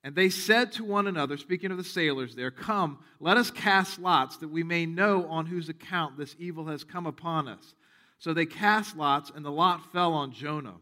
And 0.03 0.15
they 0.15 0.29
said 0.29 0.71
to 0.73 0.83
one 0.83 1.07
another, 1.07 1.37
speaking 1.37 1.71
of 1.71 1.77
the 1.77 1.83
sailors 1.83 2.35
there, 2.35 2.49
Come, 2.49 2.99
let 3.19 3.37
us 3.37 3.51
cast 3.51 3.99
lots, 3.99 4.37
that 4.37 4.47
we 4.47 4.63
may 4.63 4.85
know 4.85 5.27
on 5.27 5.45
whose 5.45 5.69
account 5.69 6.17
this 6.17 6.35
evil 6.39 6.65
has 6.65 6.83
come 6.83 7.05
upon 7.05 7.47
us. 7.47 7.75
So 8.17 8.33
they 8.33 8.45
cast 8.45 8.97
lots, 8.97 9.31
and 9.33 9.45
the 9.45 9.51
lot 9.51 9.91
fell 9.91 10.13
on 10.13 10.31
Jonah. 10.31 10.75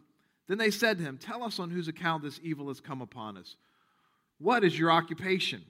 Then 0.48 0.58
they 0.58 0.72
said 0.72 0.98
to 0.98 1.04
him, 1.04 1.18
Tell 1.18 1.44
us 1.44 1.60
on 1.60 1.70
whose 1.70 1.88
account 1.88 2.24
this 2.24 2.40
evil 2.44 2.70
has 2.70 2.80
come 2.80 3.02
upon 3.02 3.38
us. 3.38 3.56
What 4.40 4.64
is 4.64 4.78
your 4.78 4.92
occupation? 4.92 5.64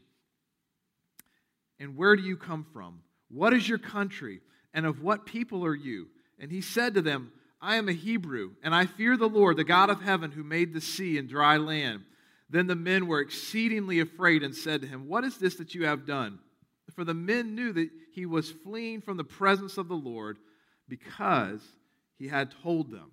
And 1.79 1.95
where 1.95 2.15
do 2.15 2.21
you 2.21 2.37
come 2.37 2.65
from? 2.71 3.01
What 3.29 3.53
is 3.53 3.67
your 3.67 3.77
country? 3.77 4.41
And 4.73 4.85
of 4.85 5.01
what 5.01 5.25
people 5.25 5.65
are 5.65 5.75
you? 5.75 6.07
And 6.39 6.51
he 6.51 6.61
said 6.61 6.93
to 6.93 7.01
them, 7.01 7.31
I 7.61 7.75
am 7.75 7.89
a 7.89 7.93
Hebrew, 7.93 8.51
and 8.63 8.73
I 8.73 8.85
fear 8.85 9.17
the 9.17 9.27
Lord, 9.27 9.57
the 9.57 9.63
God 9.63 9.89
of 9.89 10.01
heaven, 10.01 10.31
who 10.31 10.43
made 10.43 10.73
the 10.73 10.81
sea 10.81 11.17
and 11.17 11.27
dry 11.27 11.57
land. 11.57 12.03
Then 12.49 12.67
the 12.67 12.75
men 12.75 13.07
were 13.07 13.19
exceedingly 13.19 13.99
afraid 13.99 14.43
and 14.43 14.55
said 14.55 14.81
to 14.81 14.87
him, 14.87 15.07
What 15.07 15.23
is 15.23 15.37
this 15.37 15.55
that 15.55 15.75
you 15.75 15.85
have 15.85 16.05
done? 16.05 16.39
For 16.95 17.03
the 17.03 17.13
men 17.13 17.55
knew 17.55 17.71
that 17.73 17.89
he 18.13 18.25
was 18.25 18.51
fleeing 18.51 19.01
from 19.01 19.17
the 19.17 19.23
presence 19.23 19.77
of 19.77 19.87
the 19.87 19.95
Lord 19.95 20.37
because 20.87 21.61
he 22.17 22.27
had 22.27 22.53
told 22.63 22.91
them. 22.91 23.11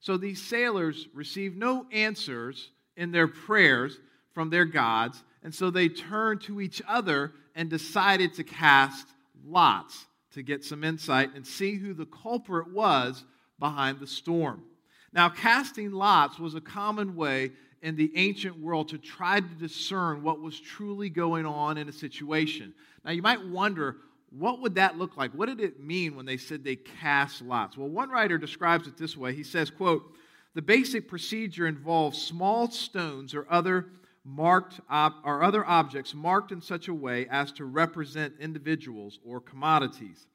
So 0.00 0.16
these 0.16 0.42
sailors 0.42 1.06
received 1.12 1.56
no 1.56 1.86
answers 1.92 2.70
in 2.96 3.12
their 3.12 3.28
prayers 3.28 3.98
from 4.32 4.50
their 4.50 4.64
gods, 4.64 5.22
and 5.42 5.54
so 5.54 5.70
they 5.70 5.88
turned 5.88 6.40
to 6.42 6.60
each 6.60 6.80
other 6.86 7.32
and 7.54 7.68
decided 7.68 8.34
to 8.34 8.44
cast 8.44 9.06
lots 9.44 10.06
to 10.36 10.42
get 10.42 10.62
some 10.62 10.84
insight 10.84 11.34
and 11.34 11.46
see 11.46 11.76
who 11.76 11.94
the 11.94 12.04
culprit 12.04 12.70
was 12.70 13.24
behind 13.58 13.98
the 13.98 14.06
storm. 14.06 14.62
Now, 15.10 15.30
casting 15.30 15.92
lots 15.92 16.38
was 16.38 16.54
a 16.54 16.60
common 16.60 17.16
way 17.16 17.52
in 17.80 17.96
the 17.96 18.12
ancient 18.16 18.58
world 18.58 18.90
to 18.90 18.98
try 18.98 19.40
to 19.40 19.46
discern 19.46 20.22
what 20.22 20.42
was 20.42 20.60
truly 20.60 21.08
going 21.08 21.46
on 21.46 21.78
in 21.78 21.88
a 21.88 21.92
situation. 21.92 22.74
Now, 23.02 23.12
you 23.12 23.22
might 23.22 23.46
wonder, 23.46 23.96
what 24.28 24.60
would 24.60 24.74
that 24.74 24.98
look 24.98 25.16
like? 25.16 25.32
What 25.32 25.46
did 25.46 25.60
it 25.60 25.80
mean 25.80 26.14
when 26.14 26.26
they 26.26 26.36
said 26.36 26.62
they 26.62 26.76
cast 26.76 27.40
lots? 27.40 27.78
Well, 27.78 27.88
one 27.88 28.10
writer 28.10 28.36
describes 28.36 28.86
it 28.86 28.98
this 28.98 29.16
way. 29.16 29.32
He 29.32 29.42
says, 29.42 29.70
quote, 29.70 30.14
"The 30.52 30.60
basic 30.60 31.08
procedure 31.08 31.66
involves 31.66 32.20
small 32.20 32.70
stones 32.70 33.34
or 33.34 33.46
other 33.48 33.86
marked 34.26 34.80
ob- 34.90 35.14
or 35.24 35.42
other 35.42 35.64
objects 35.64 36.14
marked 36.14 36.50
in 36.50 36.60
such 36.60 36.88
a 36.88 36.94
way 36.94 37.26
as 37.30 37.52
to 37.52 37.64
represent 37.64 38.34
individuals 38.40 39.18
or 39.24 39.40
commodities. 39.40 40.26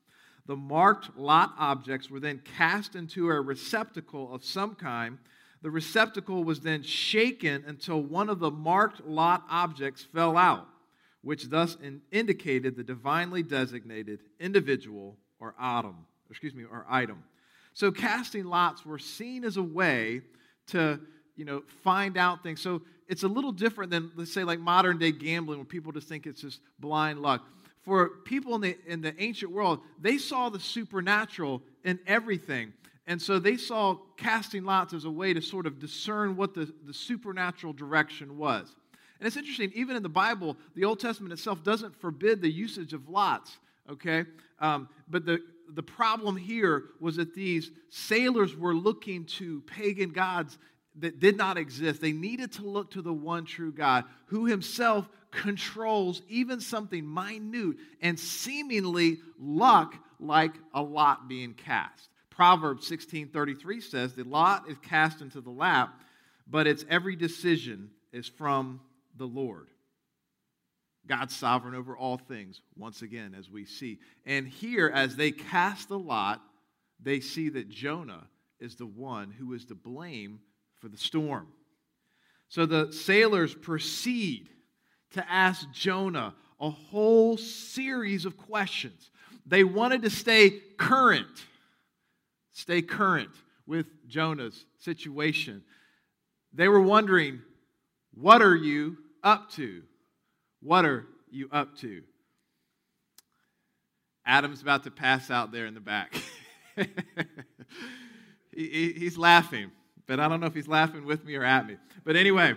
The 0.45 0.55
marked 0.55 1.17
lot 1.17 1.53
objects 1.59 2.09
were 2.09 2.19
then 2.19 2.41
cast 2.57 2.95
into 2.95 3.29
a 3.29 3.41
receptacle 3.41 4.33
of 4.33 4.43
some 4.45 4.75
kind. 4.75 5.17
The 5.61 5.69
receptacle 5.69 6.43
was 6.43 6.61
then 6.61 6.83
shaken 6.83 7.63
until 7.67 8.01
one 8.01 8.29
of 8.29 8.39
the 8.39 8.49
marked 8.49 9.05
lot 9.05 9.43
objects 9.49 10.03
fell 10.03 10.37
out 10.37 10.67
which 11.21 11.49
thus 11.49 11.77
in, 11.81 12.01
indicated 12.11 12.75
the 12.75 12.83
divinely 12.83 13.43
designated 13.43 14.19
individual 14.39 15.17
or 15.39 15.55
item, 15.59 15.95
excuse 16.29 16.53
me, 16.53 16.63
or 16.63 16.85
item. 16.89 17.23
So 17.73 17.91
casting 17.91 18.45
lots 18.45 18.85
were 18.85 18.99
seen 18.99 19.43
as 19.43 19.57
a 19.57 19.63
way 19.63 20.21
to, 20.67 20.99
you 21.35 21.45
know, 21.45 21.63
find 21.83 22.17
out 22.17 22.43
things. 22.43 22.61
So 22.61 22.81
it's 23.11 23.23
a 23.23 23.27
little 23.27 23.51
different 23.51 23.91
than 23.91 24.09
let's 24.15 24.31
say 24.31 24.45
like 24.45 24.59
modern 24.59 24.97
day 24.97 25.11
gambling 25.11 25.59
where 25.59 25.65
people 25.65 25.91
just 25.91 26.07
think 26.07 26.25
it's 26.25 26.41
just 26.41 26.61
blind 26.79 27.21
luck. 27.21 27.45
For 27.81 28.07
people 28.23 28.55
in 28.55 28.61
the 28.61 28.77
in 28.87 29.01
the 29.01 29.13
ancient 29.21 29.51
world, 29.51 29.81
they 29.99 30.17
saw 30.17 30.47
the 30.47 30.61
supernatural 30.61 31.61
in 31.83 31.99
everything. 32.07 32.71
And 33.07 33.21
so 33.21 33.37
they 33.37 33.57
saw 33.57 33.97
casting 34.15 34.63
lots 34.63 34.93
as 34.93 35.03
a 35.03 35.11
way 35.11 35.33
to 35.33 35.41
sort 35.41 35.65
of 35.65 35.77
discern 35.77 36.37
what 36.37 36.53
the, 36.53 36.71
the 36.85 36.93
supernatural 36.93 37.73
direction 37.73 38.37
was. 38.37 38.73
And 39.19 39.27
it's 39.27 39.35
interesting, 39.35 39.71
even 39.75 39.97
in 39.97 40.03
the 40.03 40.09
Bible, 40.09 40.55
the 40.75 40.85
Old 40.85 40.99
Testament 40.99 41.33
itself 41.33 41.63
doesn't 41.63 41.99
forbid 41.99 42.41
the 42.41 42.49
usage 42.49 42.93
of 42.93 43.09
lots, 43.09 43.57
okay? 43.89 44.23
Um, 44.59 44.87
but 45.09 45.25
the, 45.25 45.39
the 45.73 45.83
problem 45.83 46.37
here 46.37 46.85
was 46.99 47.17
that 47.17 47.33
these 47.33 47.71
sailors 47.89 48.55
were 48.55 48.75
looking 48.75 49.25
to 49.25 49.61
pagan 49.61 50.11
gods 50.11 50.57
that 50.95 51.19
did 51.19 51.37
not 51.37 51.57
exist. 51.57 52.01
They 52.01 52.11
needed 52.11 52.51
to 52.53 52.63
look 52.63 52.91
to 52.91 53.01
the 53.01 53.13
one 53.13 53.45
true 53.45 53.71
God 53.71 54.05
who 54.25 54.45
himself 54.45 55.09
controls 55.31 56.21
even 56.27 56.59
something 56.59 57.11
minute 57.11 57.77
and 58.01 58.19
seemingly 58.19 59.19
luck 59.39 59.95
like 60.19 60.53
a 60.73 60.81
lot 60.81 61.27
being 61.27 61.53
cast. 61.53 62.09
Proverbs 62.29 62.87
16:33 62.87 63.81
says, 63.81 64.13
"The 64.13 64.23
lot 64.23 64.67
is 64.69 64.77
cast 64.79 65.21
into 65.21 65.41
the 65.41 65.49
lap, 65.49 66.01
but 66.47 66.67
its 66.67 66.85
every 66.89 67.15
decision 67.15 67.91
is 68.11 68.27
from 68.27 68.81
the 69.15 69.27
Lord. 69.27 69.67
God's 71.07 71.35
sovereign 71.35 71.75
over 71.75 71.95
all 71.97 72.17
things, 72.17 72.61
once 72.77 73.01
again, 73.01 73.33
as 73.33 73.49
we 73.49 73.65
see. 73.65 73.99
And 74.25 74.47
here, 74.47 74.89
as 74.93 75.15
they 75.15 75.31
cast 75.31 75.89
the 75.89 75.99
lot, 75.99 76.41
they 76.99 77.19
see 77.19 77.49
that 77.49 77.69
Jonah 77.69 78.27
is 78.59 78.75
the 78.75 78.85
one 78.85 79.31
who 79.31 79.53
is 79.53 79.65
to 79.65 79.75
blame 79.75 80.39
for 80.81 80.89
the 80.89 80.97
storm. 80.97 81.47
So 82.49 82.65
the 82.65 82.91
sailors 82.91 83.55
proceed 83.55 84.49
to 85.11 85.31
ask 85.31 85.69
Jonah 85.71 86.33
a 86.59 86.69
whole 86.69 87.37
series 87.37 88.25
of 88.25 88.35
questions. 88.35 89.09
They 89.45 89.63
wanted 89.63 90.01
to 90.01 90.09
stay 90.09 90.59
current, 90.77 91.45
stay 92.51 92.81
current 92.81 93.31
with 93.65 93.85
Jonah's 94.07 94.65
situation. 94.79 95.63
They 96.53 96.67
were 96.67 96.81
wondering, 96.81 97.41
what 98.13 98.41
are 98.41 98.55
you 98.55 98.97
up 99.23 99.51
to? 99.51 99.83
What 100.61 100.85
are 100.85 101.05
you 101.29 101.47
up 101.51 101.77
to? 101.77 102.03
Adam's 104.25 104.61
about 104.61 104.83
to 104.83 104.91
pass 104.91 105.31
out 105.31 105.51
there 105.51 105.65
in 105.65 105.73
the 105.73 105.79
back. 105.79 106.13
he, 108.55 108.93
he's 108.97 109.17
laughing, 109.17 109.71
but 110.11 110.19
I 110.19 110.27
don't 110.27 110.41
know 110.41 110.47
if 110.47 110.53
he's 110.53 110.67
laughing 110.67 111.05
with 111.05 111.23
me 111.23 111.37
or 111.37 111.45
at 111.45 111.65
me. 111.65 111.77
But 112.03 112.17
anyway, 112.17 112.55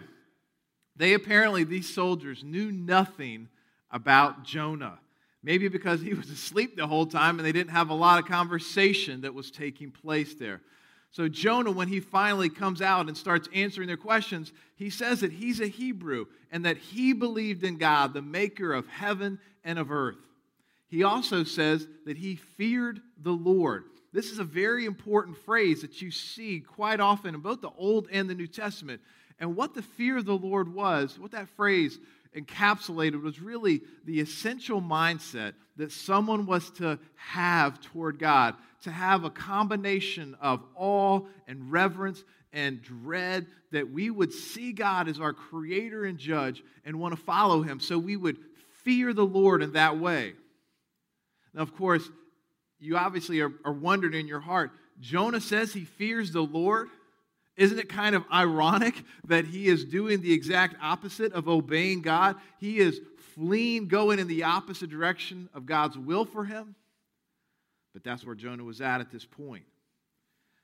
they 0.96 1.14
apparently, 1.14 1.62
these 1.62 1.88
soldiers, 1.88 2.42
knew 2.42 2.72
nothing 2.72 3.46
about 3.92 4.42
Jonah. 4.42 4.98
Maybe 5.40 5.68
because 5.68 6.00
he 6.00 6.14
was 6.14 6.28
asleep 6.30 6.74
the 6.74 6.88
whole 6.88 7.06
time 7.06 7.38
and 7.38 7.46
they 7.46 7.52
didn't 7.52 7.70
have 7.70 7.90
a 7.90 7.94
lot 7.94 8.18
of 8.18 8.28
conversation 8.28 9.20
that 9.20 9.34
was 9.34 9.52
taking 9.52 9.92
place 9.92 10.34
there. 10.34 10.62
So, 11.12 11.28
Jonah, 11.28 11.70
when 11.70 11.86
he 11.86 12.00
finally 12.00 12.48
comes 12.48 12.82
out 12.82 13.06
and 13.06 13.16
starts 13.16 13.48
answering 13.54 13.86
their 13.86 13.96
questions, 13.96 14.52
he 14.74 14.90
says 14.90 15.20
that 15.20 15.30
he's 15.30 15.60
a 15.60 15.68
Hebrew 15.68 16.26
and 16.50 16.64
that 16.64 16.76
he 16.76 17.12
believed 17.12 17.62
in 17.62 17.78
God, 17.78 18.14
the 18.14 18.20
maker 18.20 18.72
of 18.72 18.88
heaven 18.88 19.38
and 19.62 19.78
of 19.78 19.92
earth. 19.92 20.18
He 20.88 21.04
also 21.04 21.44
says 21.44 21.86
that 22.04 22.16
he 22.16 22.34
feared 22.34 23.00
the 23.22 23.30
Lord. 23.30 23.84
This 24.14 24.30
is 24.30 24.38
a 24.38 24.44
very 24.44 24.84
important 24.84 25.36
phrase 25.36 25.82
that 25.82 26.00
you 26.00 26.12
see 26.12 26.60
quite 26.60 27.00
often 27.00 27.34
in 27.34 27.40
both 27.40 27.60
the 27.60 27.72
Old 27.76 28.06
and 28.12 28.30
the 28.30 28.34
New 28.34 28.46
Testament. 28.46 29.00
And 29.40 29.56
what 29.56 29.74
the 29.74 29.82
fear 29.82 30.18
of 30.18 30.24
the 30.24 30.38
Lord 30.38 30.72
was, 30.72 31.18
what 31.18 31.32
that 31.32 31.48
phrase 31.48 31.98
encapsulated 32.36 33.20
was 33.20 33.40
really 33.40 33.82
the 34.04 34.20
essential 34.20 34.80
mindset 34.80 35.54
that 35.78 35.90
someone 35.90 36.46
was 36.46 36.70
to 36.70 37.00
have 37.16 37.80
toward 37.80 38.20
God, 38.20 38.54
to 38.82 38.92
have 38.92 39.24
a 39.24 39.30
combination 39.30 40.36
of 40.40 40.62
awe 40.76 41.22
and 41.48 41.72
reverence 41.72 42.22
and 42.52 42.80
dread, 42.82 43.48
that 43.72 43.90
we 43.90 44.10
would 44.10 44.32
see 44.32 44.72
God 44.72 45.08
as 45.08 45.18
our 45.18 45.32
creator 45.32 46.04
and 46.04 46.18
judge 46.18 46.62
and 46.84 47.00
want 47.00 47.16
to 47.16 47.20
follow 47.20 47.62
him. 47.62 47.80
So 47.80 47.98
we 47.98 48.16
would 48.16 48.36
fear 48.84 49.12
the 49.12 49.26
Lord 49.26 49.60
in 49.60 49.72
that 49.72 49.98
way. 49.98 50.34
Now, 51.52 51.62
of 51.62 51.74
course, 51.76 52.08
you 52.84 52.96
obviously 52.96 53.40
are, 53.40 53.52
are 53.64 53.72
wondering 53.72 54.14
in 54.14 54.26
your 54.26 54.40
heart 54.40 54.70
Jonah 55.00 55.40
says 55.40 55.72
he 55.72 55.84
fears 55.84 56.32
the 56.32 56.42
Lord. 56.42 56.88
Isn't 57.56 57.78
it 57.78 57.88
kind 57.88 58.14
of 58.14 58.24
ironic 58.32 58.94
that 59.26 59.44
he 59.44 59.66
is 59.66 59.84
doing 59.84 60.20
the 60.20 60.32
exact 60.32 60.76
opposite 60.82 61.32
of 61.32 61.48
obeying 61.48 62.02
God? 62.02 62.36
He 62.58 62.78
is 62.78 63.00
fleeing, 63.34 63.88
going 63.88 64.18
in 64.18 64.26
the 64.26 64.44
opposite 64.44 64.90
direction 64.90 65.48
of 65.54 65.66
God's 65.66 65.96
will 65.96 66.24
for 66.24 66.44
him. 66.44 66.74
But 67.92 68.02
that's 68.02 68.24
where 68.24 68.34
Jonah 68.34 68.64
was 68.64 68.80
at 68.80 69.00
at 69.00 69.10
this 69.10 69.24
point. 69.24 69.64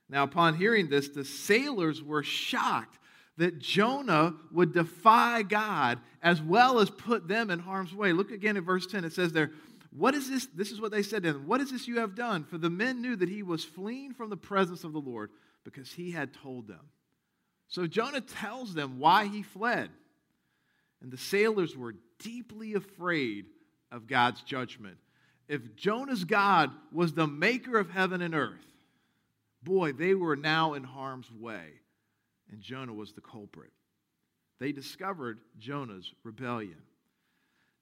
Now, 0.09 0.25
upon 0.25 0.57
hearing 0.57 0.89
this, 0.89 1.09
the 1.09 1.25
sailors 1.25 2.03
were 2.03 2.25
shocked 2.25 2.99
that 3.37 3.61
Jonah 3.61 4.35
would 4.53 4.75
defy 4.75 5.43
God 5.43 6.00
as 6.23 6.43
well 6.43 6.81
as 6.81 6.91
put 6.91 7.29
them 7.29 7.50
in 7.50 7.61
harm's 7.61 7.95
way. 7.95 8.12
Look 8.12 8.33
again 8.33 8.57
at 8.57 8.65
verse 8.65 8.87
10. 8.87 9.05
It 9.05 9.12
says 9.12 9.33
there, 9.33 9.53
What 9.91 10.15
is 10.15 10.31
this? 10.31 10.47
This 10.55 10.71
is 10.71 10.81
what 10.81 10.93
they 10.93 11.03
said 11.03 11.25
to 11.25 11.31
him. 11.31 11.47
What 11.47 11.61
is 11.61 11.71
this 11.71 11.89
you 11.89 11.99
have 11.99 12.15
done? 12.15 12.45
For 12.45 12.59
the 12.59 12.71
men 12.71 13.03
knew 13.03 13.17
that 13.17 13.29
he 13.29 13.43
was 13.43 13.65
fleeing 13.65 14.15
from 14.15 14.31
the 14.31 14.37
presence 14.37 14.85
of 14.85 14.93
the 14.93 15.01
Lord 15.01 15.31
because 15.65 15.93
he 15.93 16.13
had 16.13 16.33
told 16.33 16.69
them. 16.69 16.89
So 17.69 17.87
Jonah 17.87 18.21
tells 18.21 18.75
them 18.75 18.99
why 18.99 19.27
he 19.27 19.43
fled. 19.43 19.91
And 21.03 21.11
the 21.11 21.19
sailors 21.19 21.77
were 21.77 21.95
deeply 22.19 22.75
afraid 22.75 23.47
of 23.91 24.07
God's 24.07 24.43
judgment. 24.43 24.99
If 25.49 25.75
Jonah's 25.75 26.25
God 26.25 26.71
was 26.93 27.13
the 27.13 27.27
maker 27.27 27.79
of 27.79 27.91
heaven 27.91 28.23
and 28.23 28.35
earth, 28.35 28.67
boy, 29.63 29.93
they 29.93 30.15
were 30.15 30.37
now 30.37 30.75
in 30.75 30.85
harm's 30.85 31.31
way. 31.33 31.67
And 32.51 32.61
Jonah 32.61 32.93
was 32.93 33.13
the 33.13 33.21
culprit. 33.21 33.73
They 34.59 34.73
discovered 34.73 35.39
Jonah's 35.59 36.13
rebellion. 36.23 36.83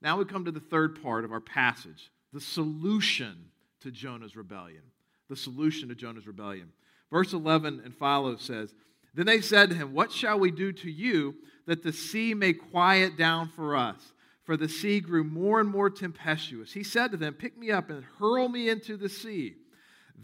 Now 0.01 0.19
we 0.19 0.25
come 0.25 0.45
to 0.45 0.51
the 0.51 0.61
third 0.61 1.03
part 1.03 1.25
of 1.25 1.33
our 1.33 1.41
passage 1.41 2.11
the 2.33 2.41
solution 2.41 3.37
to 3.81 3.91
Jonah's 3.91 4.37
rebellion. 4.37 4.83
The 5.29 5.37
solution 5.37 5.89
to 5.89 5.95
Jonah's 5.95 6.27
rebellion. 6.27 6.73
Verse 7.11 7.33
11 7.33 7.83
and 7.85 7.95
follow 7.95 8.37
says, 8.37 8.75
Then 9.15 9.27
they 9.27 9.41
said 9.41 9.71
to 9.71 9.77
him, 9.77 9.95
What 9.95 10.13
shall 10.13 10.39
we 10.39 10.51
do 10.51 10.73
to 10.73 10.91
you 10.91 11.35
that 11.67 11.83
the 11.83 11.93
sea 11.93 12.35
may 12.35 12.53
quiet 12.53 13.17
down 13.17 13.49
for 13.49 13.77
us? 13.77 14.13
For 14.45 14.57
the 14.57 14.69
sea 14.69 15.01
grew 15.01 15.25
more 15.25 15.61
and 15.61 15.69
more 15.69 15.91
tempestuous. 15.91 16.73
He 16.73 16.83
said 16.83 17.11
to 17.11 17.17
them, 17.17 17.35
Pick 17.35 17.59
me 17.59 17.71
up 17.71 17.91
and 17.91 18.05
hurl 18.19 18.49
me 18.49 18.69
into 18.69 18.97
the 18.97 19.09
sea. 19.09 19.57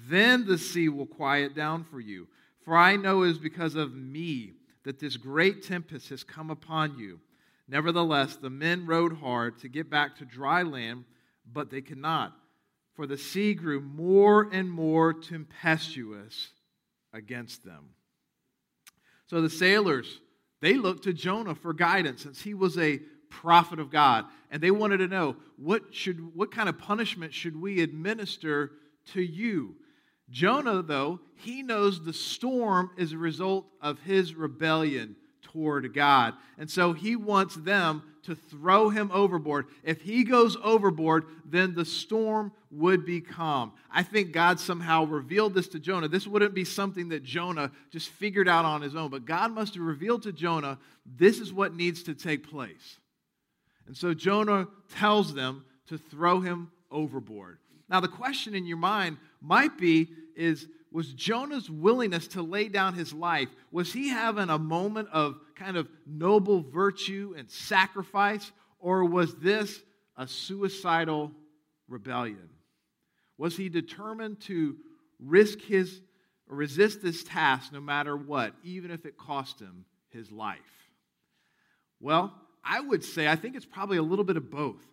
Then 0.09 0.47
the 0.47 0.59
sea 0.59 0.89
will 0.89 1.07
quiet 1.07 1.55
down 1.55 1.85
for 1.85 2.01
you. 2.01 2.29
For 2.65 2.77
I 2.77 2.97
know 2.97 3.23
it 3.23 3.31
is 3.31 3.39
because 3.39 3.75
of 3.75 3.95
me 3.95 4.53
that 4.85 4.99
this 4.99 5.17
great 5.17 5.63
tempest 5.63 6.09
has 6.09 6.25
come 6.25 6.51
upon 6.51 6.99
you. 6.99 7.21
Nevertheless, 7.67 8.37
the 8.37 8.51
men 8.51 8.87
rowed 8.87 9.19
hard 9.19 9.59
to 9.61 9.69
get 9.69 9.89
back 9.89 10.17
to 10.17 10.25
dry 10.25 10.63
land, 10.63 11.05
but 11.51 11.71
they 11.71 11.81
could 11.81 11.99
not, 11.99 12.37
for 12.95 13.07
the 13.07 13.17
sea 13.17 13.55
grew 13.55 13.81
more 13.81 14.49
and 14.53 14.71
more 14.71 15.13
tempestuous 15.13 16.51
against 17.13 17.65
them. 17.65 17.91
So 19.27 19.41
the 19.41 19.51
sailors, 19.51 20.21
they 20.61 20.75
looked 20.75 21.05
to 21.05 21.13
Jonah 21.13 21.55
for 21.55 21.73
guidance 21.73 22.23
since 22.23 22.43
he 22.43 22.55
was 22.55 22.77
a 22.79 23.01
prophet 23.31 23.79
of 23.79 23.91
God, 23.91 24.27
and 24.51 24.63
they 24.63 24.71
wanted 24.71 24.99
to 24.99 25.09
know 25.09 25.37
what 25.57 25.95
should 25.95 26.35
what 26.37 26.53
kind 26.53 26.69
of 26.69 26.79
punishment 26.79 27.35
should 27.35 27.61
we 27.61 27.81
administer 27.81 28.73
to 29.13 29.23
you? 29.23 29.77
Jonah, 30.31 30.83
though, 30.83 31.21
he 31.37 31.63
knows 31.63 32.03
the 32.03 32.13
storm 32.13 32.91
is 32.97 33.13
a 33.13 33.19
result 33.19 33.67
of 33.81 33.99
his 34.01 34.35
rebellion 34.35 35.17
toward 35.55 35.95
God. 35.95 36.35
And 36.59 36.69
so 36.69 36.93
he 36.93 37.17
wants 37.17 37.55
them 37.55 38.03
to 38.25 38.35
throw 38.35 38.89
him 38.89 39.11
overboard. 39.13 39.67
If 39.83 40.03
he 40.03 40.25
goes 40.25 40.57
overboard, 40.63 41.27
then 41.45 41.75
the 41.75 41.85
storm 41.85 42.53
would 42.71 43.07
be 43.07 43.21
calm. 43.21 43.73
I 43.91 44.03
think 44.03 44.33
God 44.33 44.59
somehow 44.59 45.05
revealed 45.05 45.55
this 45.55 45.69
to 45.69 45.79
Jonah. 45.79 46.09
This 46.09 46.27
wouldn't 46.27 46.55
be 46.55 46.65
something 46.65 47.11
that 47.11 47.23
Jonah 47.23 47.71
just 47.91 48.09
figured 48.09 48.49
out 48.49 48.65
on 48.65 48.83
his 48.83 48.97
own, 48.97 49.11
but 49.11 49.27
God 49.27 49.53
must 49.53 49.75
have 49.75 49.83
revealed 49.85 50.23
to 50.25 50.33
Jonah 50.33 50.79
this 51.07 51.39
is 51.39 51.53
what 51.53 51.75
needs 51.75 52.03
to 52.05 52.15
take 52.15 52.51
place. 52.51 52.99
And 53.87 53.97
so 53.97 54.15
Jonah 54.15 54.69
tells 54.97 55.35
them 55.35 55.65
to 55.89 55.99
throw 55.99 56.41
him 56.41 56.71
overboard. 56.91 57.59
Now, 57.89 58.01
the 58.01 58.09
question 58.09 58.55
in 58.55 58.67
your 58.67 58.79
mind 58.79 59.19
might 59.43 59.77
be 59.77 60.09
is 60.35 60.67
was 60.95 61.13
Jonah's 61.13 61.69
willingness 61.69 62.29
to 62.29 62.43
lay 62.43 62.69
down 62.69 62.95
his 62.95 63.13
life, 63.13 63.49
was 63.73 63.93
he 63.93 64.11
having 64.11 64.49
a 64.49 64.61
moment 64.61 65.09
of 65.13 65.41
kind 65.57 65.77
of 65.77 65.89
noble 66.07 66.63
virtue 66.63 67.35
and 67.37 67.51
sacrifice, 67.51 68.53
or 68.79 69.05
was 69.05 69.35
this 69.35 69.83
a 70.17 70.29
suicidal 70.29 71.33
rebellion? 71.89 72.49
Was 73.39 73.57
he 73.57 73.69
determined 73.69 74.41
to 74.43 74.77
risk 75.19 75.61
his 75.63 76.01
resist 76.47 77.03
this 77.03 77.25
task 77.25 77.73
no 77.73 77.81
matter 77.81 78.17
what, 78.17 78.55
even 78.63 78.93
if 78.93 79.05
it 79.05 79.19
cost 79.19 79.59
him 79.59 79.87
his 80.11 80.31
life? 80.31 80.61
Well, 81.99 82.33
I 82.63 82.79
would 82.79 83.03
say 83.03 83.27
I 83.27 83.35
think 83.35 83.57
it's 83.57 83.67
probably 83.67 83.97
a 83.97 84.03
little 84.03 84.25
bit 84.25 84.37
of 84.37 84.49
both. 84.49 84.87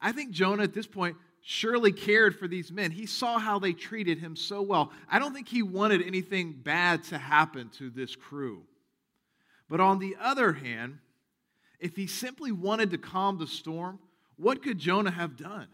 I 0.00 0.10
think 0.10 0.32
Jonah 0.32 0.64
at 0.64 0.74
this 0.74 0.88
point 0.88 1.16
surely 1.48 1.92
cared 1.92 2.36
for 2.36 2.48
these 2.48 2.72
men. 2.72 2.90
He 2.90 3.06
saw 3.06 3.38
how 3.38 3.60
they 3.60 3.72
treated 3.72 4.18
him 4.18 4.34
so 4.34 4.60
well. 4.60 4.90
I 5.08 5.20
don't 5.20 5.32
think 5.32 5.46
he 5.46 5.62
wanted 5.62 6.02
anything 6.02 6.50
bad 6.52 7.04
to 7.04 7.18
happen 7.18 7.68
to 7.78 7.88
this 7.88 8.16
crew. 8.16 8.64
But 9.68 9.78
on 9.78 10.00
the 10.00 10.16
other 10.20 10.52
hand, 10.52 10.98
if 11.78 11.94
he 11.94 12.08
simply 12.08 12.50
wanted 12.50 12.90
to 12.90 12.98
calm 12.98 13.38
the 13.38 13.46
storm, 13.46 14.00
what 14.36 14.60
could 14.60 14.76
Jonah 14.76 15.12
have 15.12 15.36
done? 15.36 15.68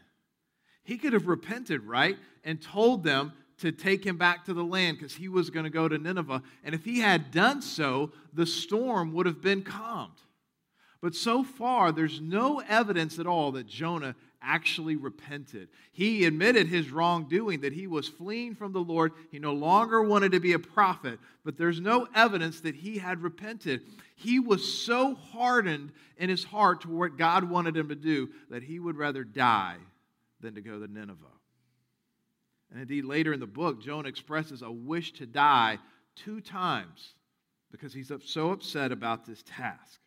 He 0.85 0.99
could 0.99 1.15
have 1.15 1.27
repented, 1.27 1.85
right? 1.85 2.19
And 2.45 2.61
told 2.61 3.03
them 3.03 3.33
to 3.61 3.73
take 3.73 4.05
him 4.05 4.19
back 4.19 4.45
to 4.45 4.53
the 4.53 4.63
land 4.63 4.99
because 4.99 5.15
he 5.15 5.29
was 5.29 5.49
going 5.49 5.65
to 5.65 5.71
go 5.71 5.89
to 5.89 5.97
Nineveh. 5.97 6.43
And 6.65 6.75
if 6.75 6.85
he 6.85 7.01
had 7.01 7.31
done 7.31 7.63
so, 7.63 8.13
the 8.35 8.45
storm 8.45 9.15
would 9.15 9.25
have 9.25 9.41
been 9.41 9.63
calmed. 9.63 10.21
But 11.01 11.15
so 11.15 11.43
far, 11.43 11.93
there's 11.93 12.21
no 12.21 12.61
evidence 12.61 13.19
at 13.19 13.27
all 13.27 13.53
that 13.53 13.67
Jonah 13.67 14.15
actually 14.43 14.97
repented. 14.97 15.69
He 15.93 16.25
admitted 16.25 16.67
his 16.67 16.91
wrongdoing, 16.91 17.61
that 17.61 17.73
he 17.73 17.87
was 17.87 18.09
fleeing 18.09 18.55
from 18.55 18.73
the 18.73 18.81
Lord. 18.81 19.13
He 19.31 19.39
no 19.39 19.53
longer 19.53 20.03
wanted 20.03 20.33
to 20.33 20.41
be 20.41 20.53
a 20.53 20.59
prophet, 20.59 21.19
but 21.45 21.57
there's 21.57 21.81
no 21.81 22.09
evidence 22.15 22.61
that 22.61 22.75
he 22.75 22.99
had 22.99 23.23
repented. 23.23 23.83
He 24.17 24.39
was 24.39 24.85
so 24.85 25.15
hardened 25.15 25.93
in 26.17 26.29
his 26.29 26.45
heart 26.45 26.83
to 26.83 26.91
what 26.91 27.17
God 27.17 27.45
wanted 27.45 27.77
him 27.77 27.89
to 27.89 27.95
do 27.95 28.31
that 28.51 28.63
he 28.63 28.79
would 28.79 28.97
rather 28.97 29.25
die 29.25 29.77
than 30.41 30.55
to 30.55 30.61
go 30.61 30.79
to 30.79 30.93
Nineveh. 30.93 31.27
And 32.71 32.81
indeed, 32.81 33.05
later 33.05 33.33
in 33.33 33.41
the 33.41 33.47
book, 33.47 33.81
Jonah 33.83 34.09
expresses 34.09 34.63
a 34.63 34.71
wish 34.71 35.13
to 35.15 35.27
die 35.27 35.79
two 36.17 36.41
times 36.41 37.15
because 37.71 37.93
he's 37.93 38.13
so 38.25 38.51
upset 38.51 38.93
about 38.93 39.27
this 39.27 39.43
task. 39.47 40.01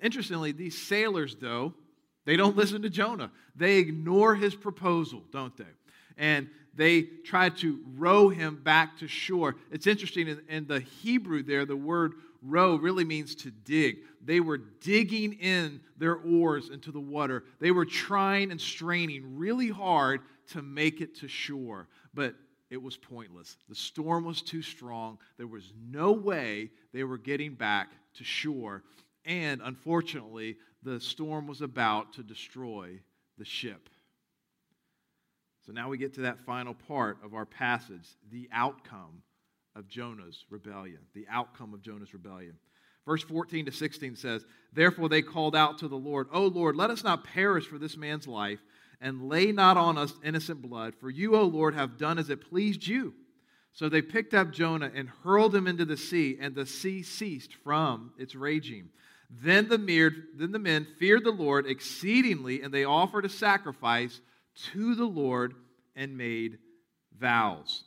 Interestingly, 0.00 0.52
these 0.52 0.76
sailors, 0.76 1.36
though, 1.36 1.74
they 2.24 2.36
don't 2.36 2.56
listen 2.56 2.82
to 2.82 2.90
Jonah. 2.90 3.30
They 3.56 3.78
ignore 3.78 4.34
his 4.34 4.54
proposal, 4.54 5.22
don't 5.32 5.56
they? 5.56 5.64
And 6.16 6.48
they 6.74 7.02
try 7.02 7.48
to 7.50 7.80
row 7.96 8.28
him 8.28 8.60
back 8.62 8.98
to 8.98 9.08
shore. 9.08 9.56
It's 9.70 9.86
interesting, 9.86 10.28
in, 10.28 10.40
in, 10.48 10.66
the 10.66 10.80
Hebrew 10.80 11.42
there, 11.42 11.66
the 11.66 11.76
word 11.76 12.14
row 12.42 12.76
really 12.76 13.04
means 13.04 13.34
to 13.36 13.50
dig. 13.50 13.98
They 14.24 14.40
were 14.40 14.58
digging 14.58 15.34
in 15.34 15.80
their 15.98 16.16
oars 16.16 16.70
into 16.70 16.92
the 16.92 17.00
water. 17.00 17.44
They 17.60 17.70
were 17.70 17.84
trying 17.84 18.50
and 18.50 18.60
straining 18.60 19.36
really 19.36 19.68
hard 19.68 20.20
to 20.50 20.62
make 20.62 21.00
it 21.00 21.14
to 21.16 21.28
shore, 21.28 21.88
but 22.14 22.34
it 22.70 22.82
was 22.82 22.96
pointless. 22.96 23.58
The 23.68 23.74
storm 23.74 24.24
was 24.24 24.40
too 24.40 24.62
strong. 24.62 25.18
There 25.36 25.46
was 25.46 25.72
no 25.90 26.12
way 26.12 26.70
they 26.92 27.04
were 27.04 27.18
getting 27.18 27.54
back 27.54 27.90
to 28.14 28.24
shore. 28.24 28.82
And 29.24 29.60
unfortunately, 29.62 30.56
the 30.82 31.00
storm 31.00 31.46
was 31.46 31.60
about 31.60 32.14
to 32.14 32.22
destroy 32.22 33.00
the 33.38 33.44
ship. 33.44 33.88
So 35.64 35.72
now 35.72 35.88
we 35.88 35.98
get 35.98 36.14
to 36.14 36.22
that 36.22 36.40
final 36.40 36.74
part 36.74 37.18
of 37.24 37.34
our 37.34 37.46
passage 37.46 38.08
the 38.30 38.48
outcome 38.52 39.22
of 39.76 39.88
Jonah's 39.88 40.44
rebellion. 40.50 40.98
The 41.14 41.26
outcome 41.30 41.72
of 41.72 41.82
Jonah's 41.82 42.12
rebellion. 42.12 42.56
Verse 43.06 43.22
14 43.22 43.66
to 43.66 43.72
16 43.72 44.16
says, 44.16 44.44
Therefore 44.72 45.08
they 45.08 45.22
called 45.22 45.56
out 45.56 45.78
to 45.78 45.88
the 45.88 45.96
Lord, 45.96 46.28
O 46.32 46.46
Lord, 46.46 46.76
let 46.76 46.90
us 46.90 47.02
not 47.02 47.24
perish 47.24 47.66
for 47.66 47.78
this 47.78 47.96
man's 47.96 48.28
life, 48.28 48.60
and 49.00 49.28
lay 49.28 49.50
not 49.50 49.76
on 49.76 49.98
us 49.98 50.14
innocent 50.22 50.62
blood, 50.62 50.94
for 50.94 51.10
you, 51.10 51.34
O 51.34 51.42
Lord, 51.42 51.74
have 51.74 51.98
done 51.98 52.18
as 52.18 52.30
it 52.30 52.48
pleased 52.48 52.86
you. 52.86 53.14
So 53.72 53.88
they 53.88 54.02
picked 54.02 54.34
up 54.34 54.52
Jonah 54.52 54.90
and 54.94 55.08
hurled 55.24 55.54
him 55.54 55.66
into 55.66 55.84
the 55.84 55.96
sea, 55.96 56.38
and 56.40 56.54
the 56.54 56.66
sea 56.66 57.02
ceased 57.02 57.54
from 57.54 58.12
its 58.18 58.34
raging. 58.34 58.90
Then 59.40 59.68
the, 59.68 59.78
then 60.36 60.52
the 60.52 60.58
men 60.58 60.86
feared 60.98 61.24
the 61.24 61.30
Lord 61.30 61.66
exceedingly, 61.66 62.62
and 62.62 62.72
they 62.72 62.84
offered 62.84 63.24
a 63.24 63.30
sacrifice 63.30 64.20
to 64.72 64.94
the 64.94 65.06
Lord 65.06 65.54
and 65.96 66.18
made 66.18 66.58
vows. 67.18 67.84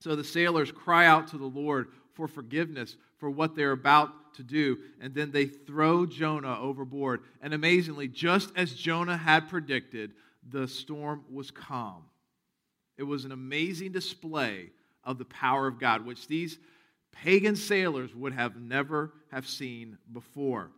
So 0.00 0.16
the 0.16 0.24
sailors 0.24 0.72
cry 0.72 1.06
out 1.06 1.28
to 1.28 1.38
the 1.38 1.46
Lord 1.46 1.88
for 2.14 2.26
forgiveness 2.26 2.96
for 3.18 3.30
what 3.30 3.54
they're 3.54 3.72
about 3.72 4.34
to 4.34 4.42
do, 4.42 4.78
and 5.00 5.14
then 5.14 5.30
they 5.30 5.46
throw 5.46 6.06
Jonah 6.06 6.58
overboard. 6.60 7.20
And 7.40 7.54
amazingly, 7.54 8.08
just 8.08 8.52
as 8.56 8.72
Jonah 8.72 9.16
had 9.16 9.48
predicted, 9.48 10.12
the 10.48 10.68
storm 10.68 11.24
was 11.30 11.50
calm. 11.50 12.04
It 12.96 13.02
was 13.02 13.24
an 13.24 13.32
amazing 13.32 13.92
display 13.92 14.70
of 15.04 15.18
the 15.18 15.24
power 15.24 15.66
of 15.66 15.78
God, 15.78 16.04
which 16.04 16.26
these 16.26 16.58
pagan 17.12 17.56
sailors 17.56 18.14
would 18.14 18.32
have 18.32 18.56
never 18.56 19.12
have 19.30 19.46
seen 19.46 19.98
before. 20.12 20.70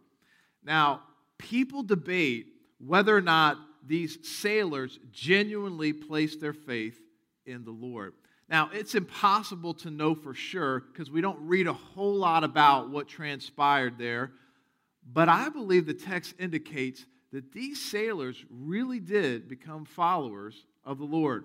Now, 0.64 1.02
people 1.38 1.82
debate 1.82 2.46
whether 2.78 3.16
or 3.16 3.20
not 3.20 3.58
these 3.86 4.18
sailors 4.26 4.98
genuinely 5.10 5.92
placed 5.92 6.40
their 6.40 6.52
faith 6.52 7.00
in 7.46 7.64
the 7.64 7.70
Lord. 7.70 8.14
Now, 8.48 8.70
it's 8.72 8.94
impossible 8.94 9.74
to 9.74 9.90
know 9.90 10.14
for 10.14 10.34
sure 10.34 10.80
because 10.80 11.10
we 11.10 11.20
don't 11.20 11.38
read 11.46 11.66
a 11.66 11.72
whole 11.72 12.16
lot 12.16 12.42
about 12.42 12.90
what 12.90 13.06
transpired 13.06 13.96
there, 13.96 14.32
but 15.12 15.28
I 15.28 15.48
believe 15.48 15.86
the 15.86 15.94
text 15.94 16.34
indicates 16.38 17.06
that 17.32 17.52
these 17.52 17.80
sailors 17.80 18.44
really 18.50 18.98
did 18.98 19.48
become 19.48 19.84
followers 19.84 20.66
of 20.84 20.98
the 20.98 21.04
Lord. 21.04 21.44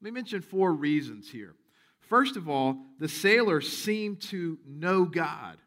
Let 0.00 0.04
me 0.04 0.10
mention 0.10 0.40
four 0.40 0.72
reasons 0.72 1.30
here. 1.30 1.54
First 2.08 2.36
of 2.36 2.48
all, 2.48 2.78
the 2.98 3.08
sailors 3.08 3.70
seemed 3.70 4.20
to 4.22 4.58
know 4.66 5.04
God. 5.04 5.58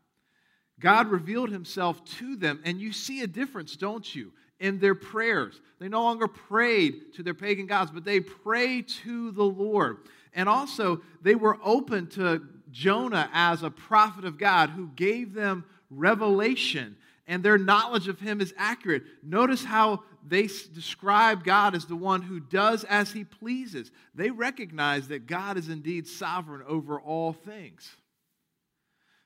God 0.79 1.07
revealed 1.07 1.49
himself 1.49 2.03
to 2.17 2.35
them, 2.35 2.59
and 2.65 2.79
you 2.79 2.91
see 2.91 3.21
a 3.21 3.27
difference, 3.27 3.75
don't 3.75 4.13
you, 4.13 4.33
in 4.59 4.79
their 4.79 4.95
prayers. 4.95 5.59
They 5.79 5.87
no 5.87 6.03
longer 6.03 6.27
prayed 6.27 7.13
to 7.15 7.23
their 7.23 7.33
pagan 7.33 7.65
gods, 7.65 7.91
but 7.91 8.05
they 8.05 8.19
prayed 8.19 8.87
to 9.03 9.31
the 9.31 9.43
Lord. 9.43 9.97
And 10.33 10.49
also, 10.49 11.01
they 11.21 11.35
were 11.35 11.57
open 11.63 12.07
to 12.11 12.41
Jonah 12.71 13.29
as 13.33 13.63
a 13.63 13.69
prophet 13.69 14.25
of 14.25 14.37
God 14.37 14.69
who 14.69 14.89
gave 14.95 15.33
them 15.33 15.63
revelation, 15.89 16.97
and 17.25 17.41
their 17.41 17.57
knowledge 17.57 18.07
of 18.07 18.19
him 18.19 18.41
is 18.41 18.53
accurate. 18.57 19.03
Notice 19.23 19.63
how 19.63 20.03
they 20.27 20.47
describe 20.47 21.43
God 21.43 21.75
as 21.75 21.85
the 21.85 21.95
one 21.95 22.21
who 22.21 22.39
does 22.39 22.83
as 22.85 23.11
he 23.11 23.23
pleases. 23.23 23.91
They 24.13 24.31
recognize 24.31 25.07
that 25.09 25.27
God 25.27 25.57
is 25.57 25.69
indeed 25.69 26.07
sovereign 26.07 26.63
over 26.67 26.99
all 26.99 27.33
things. 27.33 27.89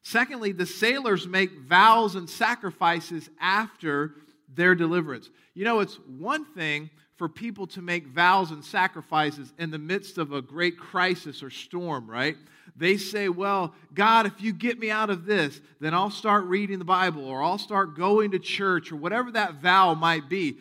Secondly, 0.02 0.52
the 0.52 0.66
sailors 0.66 1.28
make 1.28 1.52
vows 1.60 2.16
and 2.16 2.30
sacrifices 2.30 3.30
after 3.40 4.14
their 4.54 4.76
deliverance. 4.76 5.30
You 5.54 5.66
know, 5.66 5.80
it's 5.80 6.00
one 6.08 6.46
thing 6.46 6.90
for 7.16 7.30
people 7.30 7.68
to 7.68 7.82
make 7.82 8.08
vows 8.08 8.52
and 8.52 8.64
sacrifices 8.64 9.54
in 9.60 9.72
the 9.72 9.78
midst 9.78 10.18
of 10.18 10.32
a 10.32 10.42
great 10.42 10.80
crisis 10.80 11.44
or 11.44 11.50
storm, 11.50 12.10
right? 12.10 12.38
They 12.76 12.96
say, 12.96 13.28
Well, 13.28 13.74
God, 13.94 14.26
if 14.26 14.42
you 14.42 14.54
get 14.54 14.80
me 14.80 14.90
out 14.90 15.10
of 15.10 15.26
this, 15.26 15.60
then 15.82 15.94
I'll 15.94 16.10
start 16.10 16.46
reading 16.46 16.80
the 16.80 16.86
Bible 16.86 17.26
or 17.26 17.44
I'll 17.44 17.58
start 17.58 17.98
going 17.98 18.32
to 18.32 18.40
church 18.40 18.92
or 18.92 18.96
whatever 18.96 19.32
that 19.34 19.56
vow 19.56 19.94
might 19.96 20.30
be. 20.30 20.58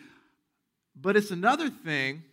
But 1.01 1.15
it's 1.15 1.31
another 1.31 1.69
thing 1.69 2.23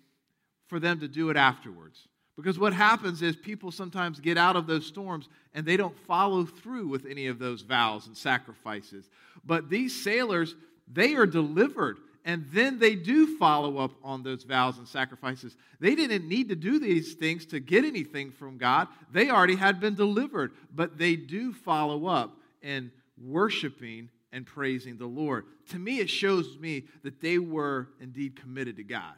for 0.66 0.81
them 0.81 1.00
to 1.00 1.09
do 1.09 1.31
it 1.31 1.37
afterwards. 1.37 2.09
Because 2.37 2.59
what 2.59 2.74
happens 2.74 3.22
is 3.22 3.35
people 3.35 3.70
sometimes 3.70 4.20
get 4.20 4.37
out 4.37 4.57
of 4.57 4.66
those 4.66 4.85
storms 4.85 5.29
and 5.55 5.64
they 5.64 5.76
don't 5.76 5.96
follow 6.00 6.44
through 6.44 6.88
with 6.88 7.07
any 7.07 7.29
of 7.29 7.38
those 7.38 7.62
vows 7.62 8.07
and 8.07 8.16
sacrifices. 8.16 9.09
But 9.44 9.70
these 9.70 10.02
sailors, 10.02 10.55
they 10.92 11.14
are 11.14 11.26
delivered 11.26 11.98
and 12.26 12.44
then 12.52 12.81
they 12.81 12.96
do 12.96 13.38
follow 13.38 13.79
up 13.79 13.92
on 14.02 14.24
those 14.24 14.42
vows 14.42 14.79
and 14.79 14.88
sacrifices. 14.88 15.57
They 15.79 15.94
didn't 15.94 16.29
need 16.29 16.48
to 16.48 16.57
do 16.57 16.81
these 16.81 17.14
things 17.14 17.46
to 17.46 17.61
get 17.61 17.85
anything 17.85 18.33
from 18.33 18.59
God, 18.59 18.88
they 19.12 19.31
already 19.31 19.57
had 19.57 19.81
been 19.81 19.94
delivered. 19.94 20.52
But 20.74 20.98
they 20.98 21.14
do 21.14 21.52
follow 21.52 22.07
up 22.07 22.37
in 22.62 22.90
worshiping 23.16 24.11
and 24.33 24.47
praising 24.47 24.99
the 24.99 25.07
Lord. 25.07 25.45
To 25.71 25.79
me, 25.79 26.01
it 26.01 26.11
shows 26.11 26.59
me 26.59 26.85
that 27.05 27.21
they 27.21 27.39
were 27.39 27.89
indeed 28.01 28.41
committed 28.41 28.77
to 28.77 28.85
God. 28.85 29.15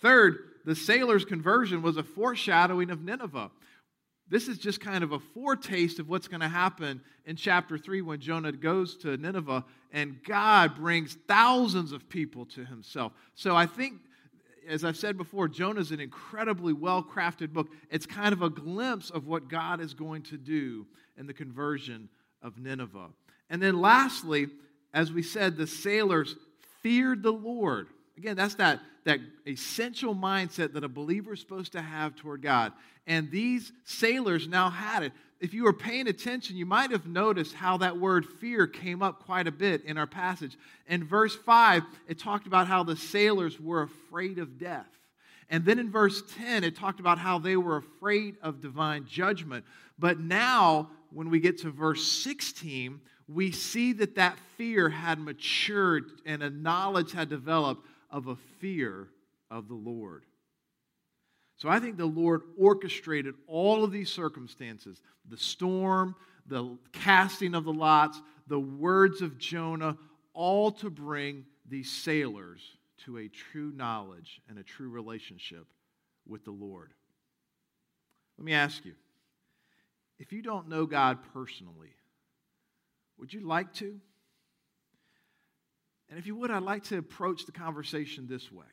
Third, 0.00 0.38
the 0.64 0.74
sailor's 0.74 1.24
conversion 1.24 1.82
was 1.82 1.96
a 1.96 2.02
foreshadowing 2.02 2.90
of 2.90 3.02
Nineveh. 3.02 3.50
This 4.28 4.48
is 4.48 4.58
just 4.58 4.80
kind 4.80 5.04
of 5.04 5.12
a 5.12 5.20
foretaste 5.20 6.00
of 6.00 6.08
what's 6.08 6.26
going 6.26 6.40
to 6.40 6.48
happen 6.48 7.00
in 7.24 7.36
chapter 7.36 7.78
3 7.78 8.02
when 8.02 8.20
Jonah 8.20 8.52
goes 8.52 8.96
to 8.98 9.16
Nineveh 9.16 9.64
and 9.92 10.18
God 10.24 10.74
brings 10.74 11.16
thousands 11.28 11.92
of 11.92 12.08
people 12.08 12.44
to 12.46 12.64
himself. 12.64 13.12
So 13.36 13.54
I 13.54 13.66
think, 13.66 13.94
as 14.68 14.84
I've 14.84 14.96
said 14.96 15.16
before, 15.16 15.46
Jonah 15.46 15.80
is 15.80 15.92
an 15.92 16.00
incredibly 16.00 16.72
well 16.72 17.04
crafted 17.04 17.52
book. 17.52 17.68
It's 17.88 18.06
kind 18.06 18.32
of 18.32 18.42
a 18.42 18.50
glimpse 18.50 19.10
of 19.10 19.28
what 19.28 19.48
God 19.48 19.80
is 19.80 19.94
going 19.94 20.22
to 20.24 20.36
do 20.36 20.86
in 21.16 21.28
the 21.28 21.34
conversion 21.34 22.08
of 22.42 22.58
Nineveh. 22.58 23.10
And 23.50 23.62
then 23.62 23.80
lastly, 23.80 24.48
as 24.92 25.12
we 25.12 25.22
said, 25.22 25.56
the 25.56 25.66
sailors 25.66 26.36
feared 26.82 27.22
the 27.22 27.32
Lord. 27.32 27.88
Again, 28.16 28.36
that's 28.36 28.54
that, 28.56 28.80
that 29.04 29.20
essential 29.46 30.14
mindset 30.14 30.72
that 30.72 30.84
a 30.84 30.88
believer 30.88 31.34
is 31.34 31.40
supposed 31.40 31.72
to 31.72 31.82
have 31.82 32.16
toward 32.16 32.42
God. 32.42 32.72
And 33.06 33.30
these 33.30 33.72
sailors 33.84 34.48
now 34.48 34.70
had 34.70 35.02
it. 35.02 35.12
If 35.38 35.52
you 35.52 35.64
were 35.64 35.72
paying 35.72 36.08
attention, 36.08 36.56
you 36.56 36.64
might 36.64 36.90
have 36.90 37.06
noticed 37.06 37.54
how 37.54 37.76
that 37.78 37.98
word 37.98 38.24
fear 38.24 38.66
came 38.66 39.02
up 39.02 39.24
quite 39.24 39.46
a 39.46 39.52
bit 39.52 39.84
in 39.84 39.98
our 39.98 40.06
passage. 40.06 40.56
In 40.88 41.04
verse 41.04 41.36
5, 41.36 41.82
it 42.08 42.18
talked 42.18 42.46
about 42.46 42.66
how 42.66 42.82
the 42.82 42.96
sailors 42.96 43.60
were 43.60 43.82
afraid 43.82 44.38
of 44.38 44.58
death. 44.58 44.86
And 45.50 45.64
then 45.64 45.78
in 45.78 45.90
verse 45.90 46.22
10, 46.38 46.64
it 46.64 46.74
talked 46.74 47.00
about 47.00 47.18
how 47.18 47.38
they 47.38 47.56
were 47.56 47.76
afraid 47.76 48.36
of 48.42 48.60
divine 48.60 49.06
judgment. 49.06 49.64
But 49.98 50.18
now, 50.18 50.90
when 51.10 51.30
we 51.30 51.38
get 51.38 51.58
to 51.58 51.70
verse 51.70 52.10
16, 52.10 53.00
we 53.28 53.50
see 53.50 53.92
that 53.94 54.14
that 54.16 54.38
fear 54.56 54.88
had 54.88 55.18
matured 55.18 56.04
and 56.24 56.42
a 56.42 56.50
knowledge 56.50 57.12
had 57.12 57.28
developed 57.28 57.84
of 58.10 58.28
a 58.28 58.36
fear 58.60 59.08
of 59.50 59.68
the 59.68 59.74
Lord. 59.74 60.24
So 61.56 61.68
I 61.68 61.80
think 61.80 61.96
the 61.96 62.06
Lord 62.06 62.42
orchestrated 62.58 63.34
all 63.46 63.82
of 63.82 63.90
these 63.90 64.10
circumstances 64.10 65.00
the 65.28 65.36
storm, 65.36 66.14
the 66.46 66.78
casting 66.92 67.54
of 67.54 67.64
the 67.64 67.72
lots, 67.72 68.20
the 68.46 68.60
words 68.60 69.22
of 69.22 69.38
Jonah, 69.38 69.96
all 70.34 70.70
to 70.72 70.90
bring 70.90 71.44
these 71.68 71.90
sailors 71.90 72.60
to 73.04 73.18
a 73.18 73.28
true 73.28 73.72
knowledge 73.74 74.40
and 74.48 74.58
a 74.58 74.62
true 74.62 74.88
relationship 74.88 75.66
with 76.28 76.44
the 76.44 76.52
Lord. 76.52 76.92
Let 78.38 78.44
me 78.44 78.52
ask 78.52 78.84
you 78.84 78.94
if 80.18 80.32
you 80.32 80.42
don't 80.42 80.68
know 80.68 80.86
God 80.86 81.18
personally, 81.32 81.94
would 83.18 83.32
you 83.32 83.40
like 83.40 83.72
to? 83.74 83.98
And 86.08 86.18
if 86.18 86.26
you 86.26 86.36
would, 86.36 86.50
I'd 86.50 86.62
like 86.62 86.84
to 86.84 86.98
approach 86.98 87.46
the 87.46 87.52
conversation 87.52 88.26
this 88.28 88.50
way. 88.52 88.66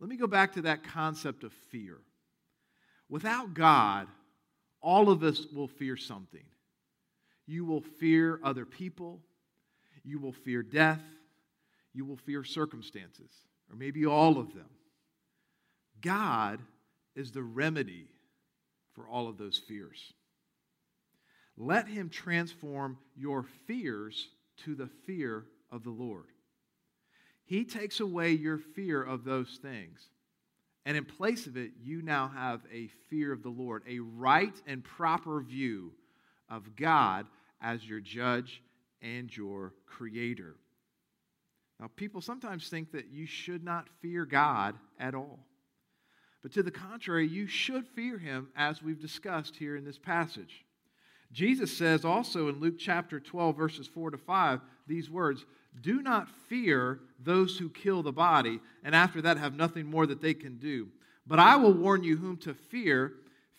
Let 0.00 0.08
me 0.08 0.16
go 0.16 0.26
back 0.26 0.54
to 0.54 0.62
that 0.62 0.82
concept 0.82 1.44
of 1.44 1.52
fear. 1.70 1.98
Without 3.08 3.54
God, 3.54 4.08
all 4.80 5.10
of 5.10 5.22
us 5.22 5.46
will 5.54 5.68
fear 5.68 5.96
something. 5.96 6.44
You 7.46 7.64
will 7.64 7.82
fear 7.82 8.40
other 8.42 8.64
people, 8.64 9.20
you 10.02 10.18
will 10.18 10.32
fear 10.32 10.62
death, 10.62 11.02
you 11.92 12.04
will 12.04 12.16
fear 12.16 12.42
circumstances, 12.42 13.30
or 13.70 13.76
maybe 13.76 14.06
all 14.06 14.38
of 14.38 14.54
them. 14.54 14.70
God 16.00 16.60
is 17.14 17.30
the 17.30 17.42
remedy 17.42 18.08
for 18.94 19.06
all 19.06 19.28
of 19.28 19.38
those 19.38 19.58
fears. 19.58 20.12
Let 21.56 21.88
Him 21.88 22.08
transform 22.08 22.98
your 23.16 23.44
fears 23.66 24.28
to 24.64 24.74
the 24.74 24.88
fear 25.06 25.44
of 25.70 25.84
the 25.84 25.90
Lord. 25.90 26.26
He 27.44 27.64
takes 27.64 28.00
away 28.00 28.32
your 28.32 28.58
fear 28.58 29.02
of 29.02 29.24
those 29.24 29.58
things. 29.60 30.08
And 30.84 30.96
in 30.96 31.04
place 31.04 31.46
of 31.46 31.56
it, 31.56 31.72
you 31.80 32.02
now 32.02 32.28
have 32.28 32.62
a 32.72 32.88
fear 33.08 33.32
of 33.32 33.42
the 33.42 33.50
Lord, 33.50 33.82
a 33.88 34.00
right 34.00 34.54
and 34.66 34.82
proper 34.82 35.40
view 35.40 35.92
of 36.48 36.74
God 36.76 37.26
as 37.60 37.84
your 37.84 38.00
judge 38.00 38.62
and 39.00 39.34
your 39.34 39.74
creator. 39.86 40.56
Now, 41.78 41.88
people 41.94 42.20
sometimes 42.20 42.68
think 42.68 42.92
that 42.92 43.10
you 43.10 43.26
should 43.26 43.64
not 43.64 43.88
fear 44.00 44.24
God 44.24 44.76
at 44.98 45.14
all. 45.14 45.40
But 46.42 46.52
to 46.54 46.62
the 46.62 46.70
contrary, 46.70 47.28
you 47.28 47.46
should 47.46 47.86
fear 47.86 48.18
him 48.18 48.48
as 48.56 48.82
we've 48.82 49.00
discussed 49.00 49.56
here 49.56 49.76
in 49.76 49.84
this 49.84 49.98
passage. 49.98 50.64
Jesus 51.32 51.74
says 51.76 52.04
also 52.04 52.48
in 52.48 52.60
Luke 52.60 52.74
chapter 52.78 53.18
12, 53.18 53.56
verses 53.56 53.86
4 53.86 54.10
to 54.10 54.18
5, 54.18 54.60
these 54.86 55.10
words 55.10 55.44
Do 55.80 56.02
not 56.02 56.28
fear 56.48 57.00
those 57.18 57.56
who 57.56 57.70
kill 57.70 58.02
the 58.02 58.12
body, 58.12 58.60
and 58.84 58.94
after 58.94 59.22
that 59.22 59.38
have 59.38 59.54
nothing 59.54 59.86
more 59.86 60.06
that 60.06 60.20
they 60.20 60.34
can 60.34 60.58
do. 60.58 60.88
But 61.26 61.38
I 61.38 61.56
will 61.56 61.72
warn 61.72 62.02
you 62.02 62.16
whom 62.16 62.36
to 62.38 62.54
fear. 62.54 63.14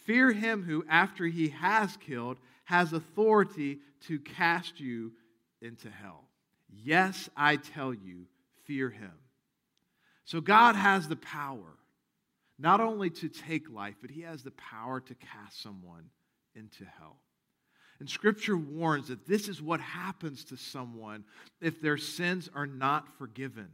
Fear 0.06 0.34
him 0.34 0.64
who, 0.64 0.86
after 0.90 1.26
he 1.26 1.50
has 1.50 1.98
killed, 1.98 2.38
has 2.66 2.94
authority 2.94 3.80
to 4.08 4.20
cast 4.20 4.80
you 4.80 5.14
into 5.62 5.90
hell. 5.90 6.26
Yes, 6.70 7.30
I 7.36 7.56
tell 7.56 7.94
you, 7.94 8.26
fear 8.66 8.90
him. 8.90 9.14
So 10.26 10.42
God 10.42 10.76
has 10.76 11.08
the 11.08 11.16
power 11.16 11.78
not 12.60 12.80
only 12.80 13.10
to 13.10 13.30
take 13.30 13.70
life, 13.70 13.96
but 14.02 14.12
he 14.12 14.22
has 14.22 14.44
the 14.44 14.52
power 14.52 15.00
to 15.02 15.16
cast 15.16 15.62
someone 15.62 16.10
into 16.56 16.86
hell. 17.00 17.18
And 18.00 18.10
Scripture 18.10 18.58
warns 18.58 19.08
that 19.08 19.28
this 19.28 19.48
is 19.48 19.62
what 19.62 19.80
happens 19.80 20.44
to 20.46 20.58
someone 20.58 21.24
if 21.62 21.82
their 21.82 21.98
sins 21.98 22.50
are 22.54 22.68
not 22.68 23.18
forgiven. 23.18 23.70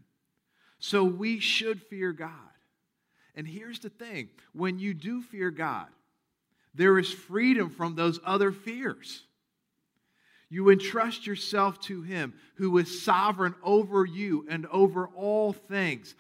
So 0.80 1.04
we 1.04 1.40
should 1.40 1.82
fear 1.82 2.12
God. 2.12 2.32
And 3.36 3.48
here's 3.48 3.80
the 3.80 3.90
thing 3.90 4.30
when 4.54 4.80
you 4.80 4.94
do 4.94 5.22
fear 5.22 5.52
God, 5.52 5.88
there 6.74 7.00
is 7.00 7.12
freedom 7.12 7.70
from 7.70 7.96
those 7.96 8.20
other 8.24 8.52
fears. 8.52 9.24
You 10.50 10.72
entrust 10.72 11.28
yourself 11.28 11.80
to 11.82 12.02
Him 12.02 12.34
who 12.56 12.78
is 12.80 13.04
sovereign 13.04 13.54
over 13.64 14.04
you 14.04 14.48
and 14.50 14.66
over 14.68 15.08
all 15.08 15.54
things. 15.54 16.16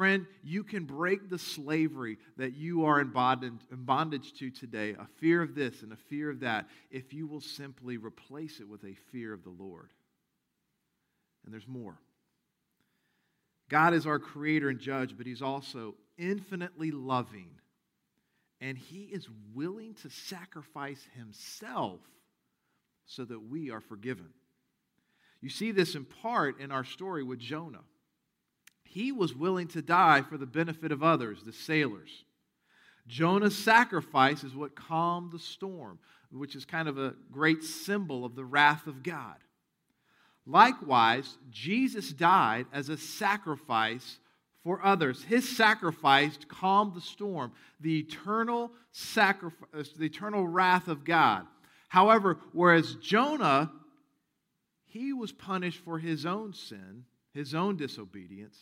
Friend, 0.00 0.26
you 0.42 0.64
can 0.64 0.84
break 0.84 1.28
the 1.28 1.36
slavery 1.36 2.16
that 2.38 2.56
you 2.56 2.86
are 2.86 3.02
in 3.02 3.10
bondage, 3.10 4.32
to 4.38 4.50
today, 4.50 4.92
a 4.92 5.06
fear 5.18 5.42
of 5.42 5.54
this 5.54 5.82
and 5.82 5.92
a 5.92 5.96
fear 5.96 6.30
of 6.30 6.40
that, 6.40 6.70
if 6.90 7.12
you 7.12 7.26
will 7.26 7.42
simply 7.42 7.98
replace 7.98 8.60
it 8.60 8.66
with 8.66 8.82
a 8.84 8.96
fear 9.12 9.34
of 9.34 9.44
the 9.44 9.50
Lord. 9.50 9.90
And 11.44 11.52
there's 11.52 11.68
more. 11.68 12.00
God 13.68 13.92
is 13.92 14.06
our 14.06 14.18
creator 14.18 14.70
and 14.70 14.80
judge, 14.80 15.18
but 15.18 15.26
He's 15.26 15.42
also 15.42 15.96
infinitely 16.16 16.92
loving. 16.92 17.50
And 18.58 18.78
He 18.78 19.02
is 19.02 19.28
willing 19.52 19.92
to 19.96 20.08
sacrifice 20.08 21.06
Himself 21.14 22.00
so 23.04 23.26
that 23.26 23.50
we 23.50 23.70
are 23.70 23.82
forgiven. 23.82 24.30
You 25.42 25.50
see 25.50 25.72
this 25.72 25.94
in 25.94 26.06
part 26.06 26.58
in 26.58 26.72
our 26.72 26.84
story 26.84 27.22
with 27.22 27.38
Jonah. 27.38 27.84
He 28.92 29.12
was 29.12 29.32
willing 29.32 29.68
to 29.68 29.82
die 29.82 30.22
for 30.22 30.36
the 30.36 30.46
benefit 30.46 30.90
of 30.90 31.00
others, 31.00 31.44
the 31.44 31.52
sailors. 31.52 32.24
Jonah's 33.06 33.56
sacrifice 33.56 34.42
is 34.42 34.52
what 34.52 34.74
calmed 34.74 35.30
the 35.30 35.38
storm, 35.38 36.00
which 36.32 36.56
is 36.56 36.64
kind 36.64 36.88
of 36.88 36.98
a 36.98 37.14
great 37.30 37.62
symbol 37.62 38.24
of 38.24 38.34
the 38.34 38.44
wrath 38.44 38.88
of 38.88 39.04
God. 39.04 39.36
Likewise, 40.44 41.38
Jesus 41.50 42.10
died 42.12 42.66
as 42.72 42.88
a 42.88 42.96
sacrifice 42.96 44.18
for 44.64 44.84
others. 44.84 45.22
His 45.22 45.56
sacrifice 45.56 46.36
calmed 46.48 46.94
the 46.94 47.00
storm, 47.00 47.52
the 47.80 48.00
eternal 48.00 48.72
sacrifice, 48.90 49.90
the 49.96 50.06
eternal 50.06 50.48
wrath 50.48 50.88
of 50.88 51.04
God. 51.04 51.46
However, 51.88 52.38
whereas 52.52 52.96
Jonah, 52.96 53.70
he 54.84 55.12
was 55.12 55.30
punished 55.30 55.78
for 55.84 56.00
his 56.00 56.26
own 56.26 56.54
sin, 56.54 57.04
his 57.32 57.54
own 57.54 57.76
disobedience, 57.76 58.58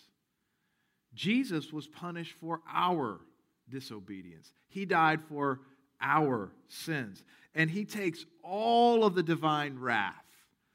Jesus 1.15 1.73
was 1.73 1.87
punished 1.87 2.35
for 2.41 2.61
our 2.73 3.21
disobedience. 3.69 4.53
He 4.69 4.85
died 4.85 5.21
for 5.29 5.61
our 6.01 6.53
sins. 6.69 7.23
And 7.55 7.71
he 7.71 7.85
takes 7.85 8.25
all 8.43 9.05
of 9.05 9.15
the 9.15 9.23
divine 9.23 9.79
wrath 9.79 10.15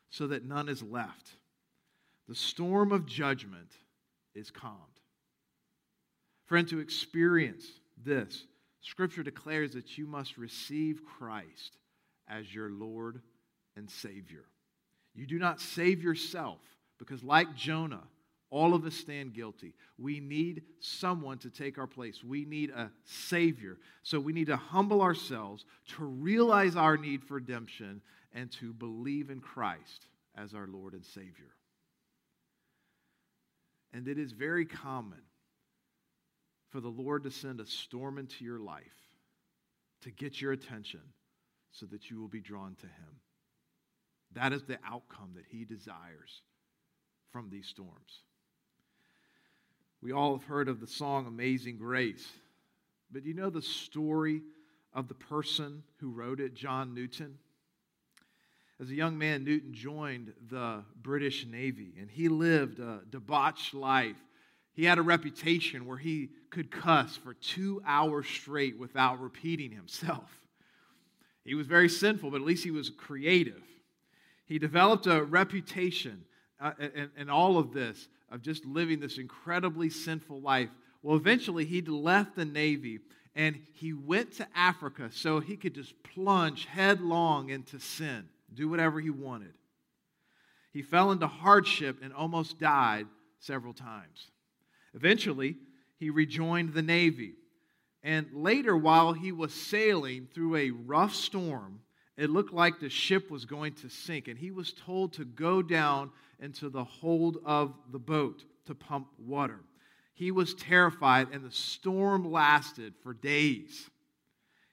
so 0.10 0.28
that 0.28 0.46
none 0.46 0.70
is 0.70 0.84
left. 0.84 1.32
The 2.28 2.36
storm 2.36 2.92
of 2.92 3.06
judgment 3.06 3.72
is 4.36 4.52
calmed. 4.52 4.78
Friend, 6.46 6.68
to 6.68 6.80
experience 6.80 7.66
this, 8.04 8.46
Scripture 8.82 9.24
declares 9.24 9.74
that 9.74 9.98
you 9.98 10.06
must 10.06 10.38
receive 10.38 11.02
Christ 11.18 11.78
as 12.28 12.54
your 12.54 12.70
Lord 12.70 13.22
and 13.76 13.90
Savior. 13.90 14.46
You 15.16 15.26
do 15.26 15.40
not 15.40 15.62
save 15.62 16.04
yourself 16.04 16.60
because, 17.00 17.24
like 17.24 17.56
Jonah, 17.56 18.04
all 18.54 18.76
of 18.76 18.86
us 18.86 18.94
stand 18.94 19.34
guilty. 19.34 19.74
We 19.98 20.20
need 20.20 20.62
someone 20.80 21.40
to 21.40 21.50
take 21.50 21.80
our 21.80 21.88
place. 21.88 22.24
We 22.24 22.46
need 22.46 22.70
a 22.70 22.92
Savior. 23.04 23.80
So 24.04 24.20
we 24.20 24.32
need 24.32 24.46
to 24.46 24.56
humble 24.56 25.02
ourselves 25.02 25.66
to 25.96 26.06
realize 26.06 26.76
our 26.76 26.96
need 26.96 27.24
for 27.24 27.34
redemption 27.36 28.00
and 28.32 28.52
to 28.54 28.72
believe 28.72 29.32
in 29.32 29.40
Christ 29.40 30.06
as 30.36 30.54
our 30.54 30.68
Lord 30.68 30.94
and 30.94 31.04
Savior. 31.04 31.56
And 33.92 34.08
it 34.08 34.20
is 34.20 34.34
very 34.34 34.66
common 34.66 35.22
for 36.70 36.80
the 36.80 36.90
Lord 36.90 37.24
to 37.24 37.32
send 37.32 37.60
a 37.60 37.66
storm 37.66 38.20
into 38.20 38.46
your 38.46 38.60
life 38.60 38.84
to 40.02 40.12
get 40.12 40.40
your 40.40 40.52
attention 40.52 41.02
so 41.72 41.88
that 41.88 42.12
you 42.12 42.20
will 42.20 42.28
be 42.28 42.42
drawn 42.42 42.76
to 42.76 42.86
Him. 42.86 43.20
That 44.34 44.54
is 44.54 44.62
the 44.62 44.78
outcome 44.88 45.32
that 45.38 45.46
He 45.50 45.66
desires 45.66 46.44
from 47.32 47.50
these 47.50 47.68
storms. 47.68 48.22
We 50.04 50.12
all 50.12 50.38
have 50.38 50.44
heard 50.44 50.68
of 50.68 50.82
the 50.82 50.88
song 50.88 51.28
Amazing 51.28 51.78
Grace, 51.78 52.28
but 53.10 53.24
do 53.24 53.30
you 53.30 53.34
know 53.34 53.50
the 53.50 53.62
story 53.62 54.42
of 54.94 55.08
the 55.08 55.14
person 55.14 55.82
who 56.02 56.12
wrote 56.12 56.42
it, 56.42 56.56
John 56.56 56.94
Newton? 56.94 57.38
As 58.82 58.90
a 58.90 58.96
young 58.96 59.18
man, 59.18 59.46
Newton 59.46 59.74
joined 59.74 60.34
the 60.50 60.84
British 61.02 61.46
Navy 61.46 61.94
and 61.98 62.12
he 62.12 62.28
lived 62.28 62.80
a 62.80 63.00
debauched 63.10 63.74
life. 63.74 64.18
He 64.74 64.84
had 64.84 64.98
a 64.98 65.02
reputation 65.02 65.86
where 65.86 65.96
he 65.96 66.32
could 66.50 66.70
cuss 66.70 67.16
for 67.16 67.36
two 67.36 67.82
hours 67.86 68.28
straight 68.28 68.78
without 68.78 69.22
repeating 69.22 69.72
himself. 69.72 70.30
He 71.46 71.56
was 71.56 71.66
very 71.66 71.88
sinful, 71.88 72.30
but 72.30 72.42
at 72.42 72.46
least 72.46 72.66
he 72.66 72.72
was 72.72 72.90
creative. 72.90 73.64
He 74.48 74.60
developed 74.60 75.08
a 75.08 75.24
reputation 75.24 76.26
uh, 76.60 76.74
in, 76.78 77.10
in 77.16 77.30
all 77.30 77.58
of 77.58 77.72
this 77.72 78.10
of 78.34 78.42
just 78.42 78.66
living 78.66 79.00
this 79.00 79.20
incredibly 79.20 79.90
sinful 79.90 80.42
life. 80.42 80.70
Well, 81.04 81.16
eventually 81.16 81.66
he 81.66 81.82
left 81.82 82.36
the 82.36 82.46
Navy 82.46 83.00
and 83.36 83.60
he 83.74 83.94
went 83.94 84.34
to 84.34 84.48
Africa 84.56 85.10
so 85.14 85.40
he 85.40 85.56
could 85.56 85.76
just 85.76 85.94
plunge 86.04 86.66
headlong 86.66 87.50
into 87.50 87.80
sin 87.80 88.28
do 88.54 88.70
whatever 88.70 89.00
he 89.00 89.10
wanted. 89.10 89.54
He 90.72 90.82
fell 90.82 91.12
into 91.12 91.28
hardship 91.28 92.00
and 92.02 92.14
almost 92.14 92.60
died 92.60 93.08
several 93.40 93.74
times. 93.74 94.32
Eventually, 94.94 95.58
he 95.98 96.10
rejoined 96.10 96.74
the 96.74 96.82
Navy. 96.82 97.34
And 98.02 98.28
later, 98.34 98.76
while 98.76 99.14
he 99.14 99.32
was 99.32 99.54
sailing 99.54 100.28
through 100.34 100.56
a 100.56 100.72
rough 100.72 101.14
storm, 101.16 101.82
it 102.18 102.30
looked 102.30 102.54
like 102.54 102.80
the 102.80 102.90
ship 102.90 103.32
was 103.32 103.46
going 103.46 103.74
to 103.76 103.90
sink. 103.90 104.28
And 104.28 104.38
he 104.38 104.52
was 104.52 104.74
told 104.74 105.14
to 105.14 105.26
go 105.26 105.62
down 105.62 106.12
into 106.40 106.70
the 106.70 106.84
hold 106.84 107.38
of 107.46 107.74
the 107.92 108.00
boat 108.00 108.44
to 108.66 108.76
pump 108.76 109.08
water. 109.18 109.60
He 110.14 110.32
was 110.32 110.54
terrified, 110.54 111.30
and 111.32 111.44
the 111.44 111.52
storm 111.52 112.32
lasted 112.32 112.94
for 113.02 113.14
days. 113.14 113.90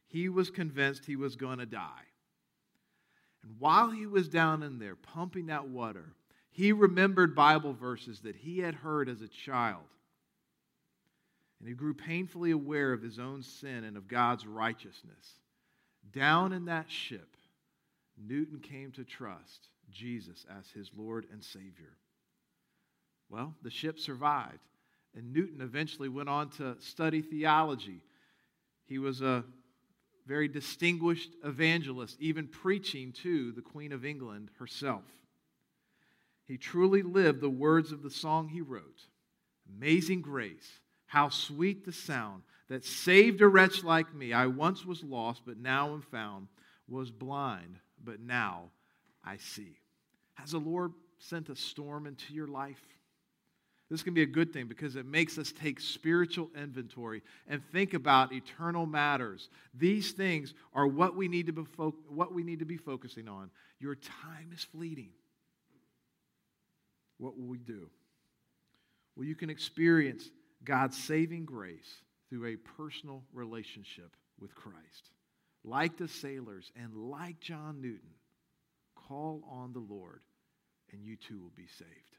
He 0.07 0.29
was 0.29 0.51
convinced 0.51 1.07
he 1.07 1.17
was 1.17 1.37
going 1.37 1.59
to 1.59 1.67
die. 1.67 2.05
And 3.43 3.55
while 3.59 3.91
he 3.91 4.07
was 4.07 4.29
down 4.29 4.63
in 4.63 4.79
there 4.79 4.97
pumping 4.97 5.47
that 5.47 5.69
water, 5.69 6.13
he 6.51 6.73
remembered 6.73 7.35
Bible 7.35 7.73
verses 7.73 8.21
that 8.21 8.37
he 8.37 8.59
had 8.59 8.75
heard 8.75 9.09
as 9.09 9.23
a 9.23 9.29
child. 9.29 9.85
And 11.59 11.69
he 11.69 11.75
grew 11.75 11.95
painfully 11.95 12.51
aware 12.51 12.93
of 12.93 13.03
his 13.03 13.19
own 13.19 13.43
sin 13.43 13.85
and 13.85 13.97
of 13.97 14.09
God's 14.09 14.47
righteousness. 14.47 15.39
Down 16.13 16.53
in 16.53 16.65
that 16.67 16.91
ship, 16.91 17.37
Newton 18.17 18.61
came 18.61 18.91
to 18.93 19.05
trust 19.05 19.69
Jesus 19.91 20.45
as 20.59 20.69
his 20.71 20.91
Lord 20.97 21.27
and 21.33 21.43
Savior. 21.43 21.97
Well, 23.29 23.55
the 23.63 23.71
ship 23.71 23.99
survived, 23.99 24.59
and 25.15 25.33
Newton 25.33 25.61
eventually 25.61 26.09
went 26.09 26.29
on 26.29 26.51
to 26.51 26.77
study 26.81 27.23
theology. 27.23 28.03
He 28.87 28.99
was 28.99 29.21
a 29.21 29.45
very 30.27 30.49
distinguished 30.49 31.31
evangelist, 31.45 32.17
even 32.21 32.47
preaching 32.47 33.13
to 33.13 33.53
the 33.53 33.63
Queen 33.63 33.93
of 33.93 34.05
England 34.05 34.51
herself. 34.59 35.05
He 36.45 36.57
truly 36.57 37.03
lived 37.03 37.41
the 37.41 37.51
words 37.51 37.93
of 37.93 38.03
the 38.03 38.11
song 38.11 38.49
he 38.49 38.61
wrote 38.61 39.07
Amazing 39.77 40.23
grace, 40.23 40.81
how 41.11 41.29
sweet 41.29 41.85
the 41.85 41.93
sound 41.93 42.41
that 42.69 42.85
saved 42.85 43.41
a 43.41 43.49
wretch 43.49 43.83
like 43.83 44.15
me. 44.15 44.33
I 44.33 44.47
once 44.47 44.87
was 44.87 45.03
lost, 45.03 45.43
but 45.45 45.59
now 45.59 45.93
am 45.93 46.03
found, 46.03 46.47
was 46.89 47.11
blind, 47.11 47.81
but 48.05 48.21
now 48.21 48.71
I 49.25 49.39
see. 49.39 49.77
Has 50.35 50.53
the 50.53 50.59
Lord 50.59 50.93
sent 51.19 51.49
a 51.49 51.57
storm 51.57 52.07
into 52.07 52.33
your 52.33 52.47
life? 52.47 52.81
This 53.91 54.05
can 54.05 54.15
be 54.15 54.23
a 54.23 54.27
good 54.27 54.53
thing 54.53 54.69
because 54.69 54.95
it 54.95 55.05
makes 55.05 55.37
us 55.37 55.51
take 55.51 55.81
spiritual 55.81 56.49
inventory 56.57 57.23
and 57.49 57.61
think 57.73 57.93
about 57.93 58.33
eternal 58.33 58.87
matters. 58.87 59.49
These 59.75 60.13
things 60.13 60.55
are 60.75 60.87
what 60.87 61.17
we 61.17 61.27
need 61.27 61.47
to 61.47 61.53
be, 61.53 61.65
fo- 61.77 61.97
what 62.09 62.33
we 62.33 62.45
need 62.45 62.61
to 62.61 62.65
be 62.65 62.77
focusing 62.77 63.27
on. 63.27 63.51
Your 63.81 63.97
time 63.97 64.53
is 64.55 64.63
fleeting. 64.63 65.11
What 67.19 67.37
will 67.37 67.49
we 67.49 67.59
do? 67.59 67.91
Well, 69.17 69.27
you 69.27 69.35
can 69.35 69.51
experience 69.51 70.31
God's 70.65 70.97
saving 70.97 71.45
grace 71.45 72.03
through 72.29 72.47
a 72.47 72.57
personal 72.57 73.23
relationship 73.33 74.17
with 74.39 74.55
Christ. 74.55 75.11
Like 75.65 75.97
the 75.97 76.09
sailors 76.09 76.71
and 76.77 76.95
like 76.95 77.41
John 77.41 77.81
Newton, 77.81 78.15
call 78.95 79.43
on 79.51 79.73
the 79.73 79.81
Lord 79.81 80.21
and 80.93 81.05
you 81.05 81.17
too 81.17 81.41
will 81.41 81.53
be 81.57 81.67
saved. 81.67 82.17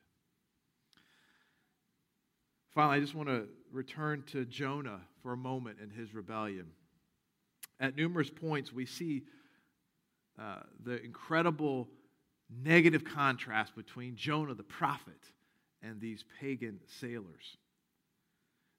Finally, 2.74 2.98
I 2.98 3.00
just 3.02 3.16
want 3.16 3.28
to 3.28 3.48
return 3.72 4.24
to 4.28 4.46
Jonah 4.46 5.02
for 5.22 5.34
a 5.34 5.38
moment 5.38 5.80
and 5.82 5.92
his 5.92 6.14
rebellion. 6.14 6.68
At 7.80 7.98
numerous 7.98 8.30
points, 8.30 8.72
we 8.72 8.86
see 8.86 9.24
uh, 10.40 10.62
the 10.84 11.04
incredible 11.04 11.90
negative 12.64 13.04
contrast 13.04 13.76
between 13.76 14.16
Jonah 14.16 14.54
the 14.54 14.64
prophet 14.64 15.32
and 15.82 16.00
these 16.00 16.24
pagan 16.40 16.80
sailors. 17.00 17.58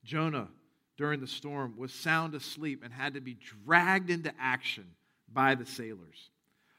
Jonah, 0.04 0.48
during 0.96 1.20
the 1.20 1.26
storm, 1.26 1.74
was 1.76 1.92
sound 1.92 2.34
asleep 2.34 2.82
and 2.84 2.92
had 2.92 3.14
to 3.14 3.20
be 3.20 3.36
dragged 3.64 4.10
into 4.10 4.32
action 4.38 4.86
by 5.32 5.54
the 5.54 5.66
sailors. 5.66 6.30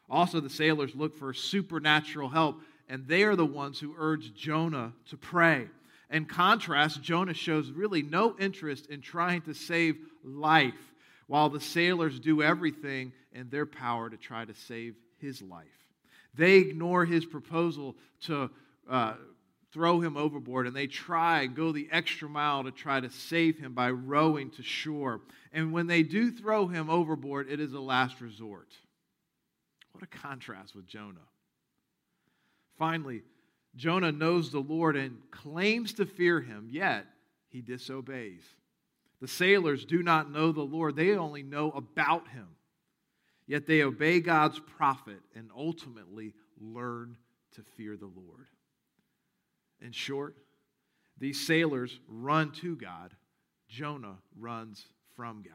Also, 0.10 0.40
the 0.40 0.50
sailors 0.50 0.96
looked 0.96 1.18
for 1.18 1.34
supernatural 1.34 2.30
help, 2.30 2.62
and 2.90 3.08
they 3.08 3.24
are 3.24 3.36
the 3.36 3.46
ones 3.46 3.80
who 3.80 3.96
urge 3.98 4.34
Jonah 4.34 4.94
to 5.10 5.18
pray. 5.18 5.68
In 6.10 6.26
contrast, 6.26 7.02
Jonah 7.02 7.34
shows 7.34 7.72
really 7.72 8.04
no 8.04 8.36
interest 8.38 8.88
in 8.88 9.02
trying 9.02 9.42
to 9.44 9.54
save 9.54 9.98
life, 10.24 10.94
while 11.28 11.50
the 11.50 11.62
sailors 11.62 12.20
do 12.20 12.44
everything 12.44 13.14
in 13.32 13.50
their 13.50 13.66
power 13.66 14.10
to 14.10 14.18
try 14.18 14.46
to 14.46 14.54
save 14.54 14.96
his 15.18 15.42
life. 15.42 15.66
They 16.36 16.56
ignore 16.58 17.06
his 17.06 17.26
proposal 17.26 17.96
to 18.24 18.52
uh, 18.90 19.14
throw 19.74 20.00
him 20.00 20.16
overboard, 20.16 20.68
and 20.68 20.76
they 20.76 20.88
try 20.88 21.42
and 21.42 21.56
go 21.56 21.72
the 21.72 21.90
extra 21.92 22.30
mile 22.30 22.64
to 22.64 22.72
try 22.72 23.00
to 23.00 23.10
save 23.10 23.58
him 23.58 23.74
by 23.74 23.90
rowing 23.90 24.52
to 24.52 24.64
shore. 24.64 25.22
And 25.52 25.74
when 25.74 25.88
they 25.88 26.04
do 26.04 26.32
throw 26.32 26.68
him 26.68 26.90
overboard, 26.90 27.50
it 27.50 27.60
is 27.60 27.74
a 27.74 27.80
last 27.80 28.22
resort. 28.22 28.70
What 29.92 30.04
a 30.04 30.08
contrast 30.08 30.76
with 30.76 30.88
Jonah. 30.88 31.20
Finally, 32.78 33.24
Jonah 33.76 34.12
knows 34.12 34.52
the 34.52 34.60
Lord 34.60 34.96
and 34.96 35.18
claims 35.32 35.94
to 35.94 36.06
fear 36.06 36.40
him, 36.40 36.68
yet 36.70 37.06
he 37.50 37.62
disobeys. 37.62 38.44
The 39.22 39.28
sailors 39.28 39.86
do 39.86 40.04
not 40.04 40.32
know 40.32 40.52
the 40.52 40.62
Lord, 40.62 40.96
they 40.96 41.16
only 41.16 41.44
know 41.44 41.72
about 41.72 42.28
him. 42.28 42.48
Yet 43.48 43.68
they 43.68 43.82
obey 43.82 44.20
God's 44.20 44.60
prophet 44.60 45.20
and 45.36 45.50
ultimately 45.56 46.34
learn 46.60 47.18
to 47.56 47.62
fear 47.76 47.98
the 47.98 48.06
Lord. 48.06 48.48
In 49.84 49.92
short, 49.92 50.36
these 51.20 51.46
sailors 51.46 52.00
run 52.08 52.52
to 52.62 52.76
God, 52.76 53.14
Jonah 53.68 54.18
runs 54.40 54.86
from 55.16 55.44
God. 55.44 55.54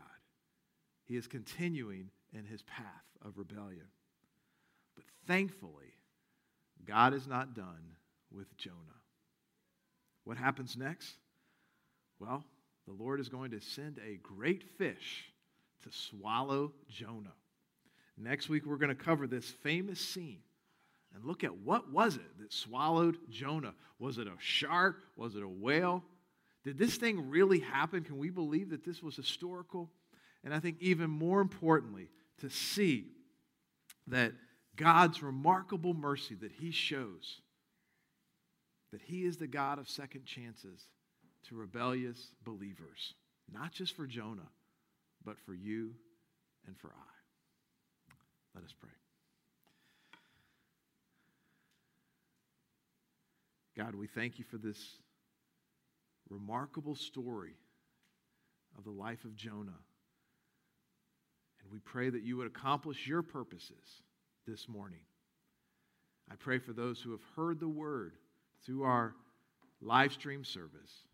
He 1.07 1.17
is 1.17 1.27
continuing 1.27 2.11
in 2.33 2.45
his 2.45 2.63
path 2.63 2.85
of 3.25 3.39
rebellion. 3.39 3.89
But 4.95 5.05
thankfully, 5.27 5.95
God 6.85 7.15
is 7.15 7.27
not 7.27 7.55
done 7.55 7.97
with 8.31 8.55
Jonah. 8.59 8.77
What 10.25 10.37
happens 10.37 10.77
next? 10.77 11.15
Well, 12.21 12.45
the 12.87 12.93
Lord 12.93 13.21
is 13.21 13.31
going 13.31 13.53
to 13.53 13.61
send 13.61 13.99
a 14.07 14.17
great 14.17 14.63
fish 14.77 15.33
to 15.85 15.91
swallow 15.91 16.73
Jonah. 16.91 17.33
Next 18.19 18.51
week, 18.51 18.67
we're 18.67 18.77
going 18.77 18.95
to 18.95 18.95
cover 18.95 19.27
this 19.27 19.49
famous 19.49 20.01
scene 20.01 20.41
and 21.15 21.25
look 21.25 21.45
at 21.45 21.57
what 21.59 21.91
was 21.91 22.17
it 22.17 22.39
that 22.41 22.53
swallowed 22.53 23.17
Jonah? 23.31 23.75
Was 23.99 24.19
it 24.19 24.27
a 24.27 24.35
shark? 24.39 24.97
Was 25.17 25.35
it 25.35 25.43
a 25.43 25.49
whale? 25.49 26.05
Did 26.65 26.79
this 26.79 26.97
thing 26.97 27.31
really 27.31 27.61
happen? 27.61 28.05
Can 28.05 28.19
we 28.19 28.31
believe 28.31 28.71
that 28.71 28.85
this 28.85 29.03
was 29.03 29.17
historical? 29.17 29.91
And 30.45 30.55
I 30.55 30.61
think 30.61 30.77
even 30.81 31.11
more 31.11 31.41
importantly, 31.41 32.09
to 32.41 32.51
see 32.51 33.07
that 34.09 34.33
God's 34.77 35.23
remarkable 35.23 35.95
mercy 35.95 36.35
that 36.37 36.53
He 36.53 36.71
shows, 36.71 37.41
that 38.93 39.03
He 39.03 39.25
is 39.25 39.37
the 39.37 39.47
God 39.47 39.79
of 39.79 39.89
second 39.89 40.25
chances 40.25 40.87
to 41.49 41.57
rebellious 41.57 42.29
believers, 42.45 43.15
not 43.53 43.73
just 43.73 43.97
for 43.97 44.07
Jonah, 44.07 44.51
but 45.25 45.39
for 45.39 45.55
you 45.55 45.95
and 46.67 46.77
for 46.79 46.89
I. 46.89 47.19
Let 48.55 48.65
us 48.65 48.75
pray. 48.79 48.91
God, 53.79 53.95
we 53.95 54.09
thank 54.09 54.41
you 54.41 54.45
for 54.45 54.59
this 54.59 54.99
remarkable 56.29 56.97
story 56.97 57.55
of 58.77 58.83
the 58.83 58.91
life 58.91 59.25
of 59.25 59.37
Jonah. 59.37 59.71
And 61.63 61.71
we 61.73 61.79
pray 61.79 62.11
that 62.11 62.25
you 62.25 62.37
would 62.39 62.49
accomplish 62.49 63.07
your 63.07 63.23
purposes 63.23 64.03
this 64.49 64.69
morning. 64.69 64.99
I 66.29 66.35
pray 66.35 66.59
for 66.59 66.73
those 66.73 67.01
who 67.01 67.13
have 67.13 67.23
heard 67.37 67.61
the 67.61 67.69
word 67.69 68.15
through 68.67 68.83
our 68.83 69.15
live 69.81 70.13
stream 70.13 70.45
service 70.45 71.05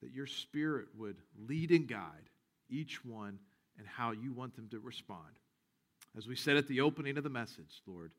that 0.00 0.12
your 0.12 0.26
spirit 0.26 0.86
would 0.96 1.18
lead 1.46 1.72
and 1.72 1.86
guide 1.86 2.30
each 2.70 3.04
one 3.04 3.38
and 3.78 3.86
how 3.86 4.12
you 4.12 4.32
want 4.32 4.56
them 4.56 4.68
to 4.70 4.80
respond. 4.80 5.38
As 6.16 6.26
we 6.26 6.36
said 6.36 6.56
at 6.56 6.68
the 6.68 6.80
opening 6.80 7.18
of 7.18 7.24
the 7.24 7.30
message, 7.30 7.82
Lord, 7.86 8.12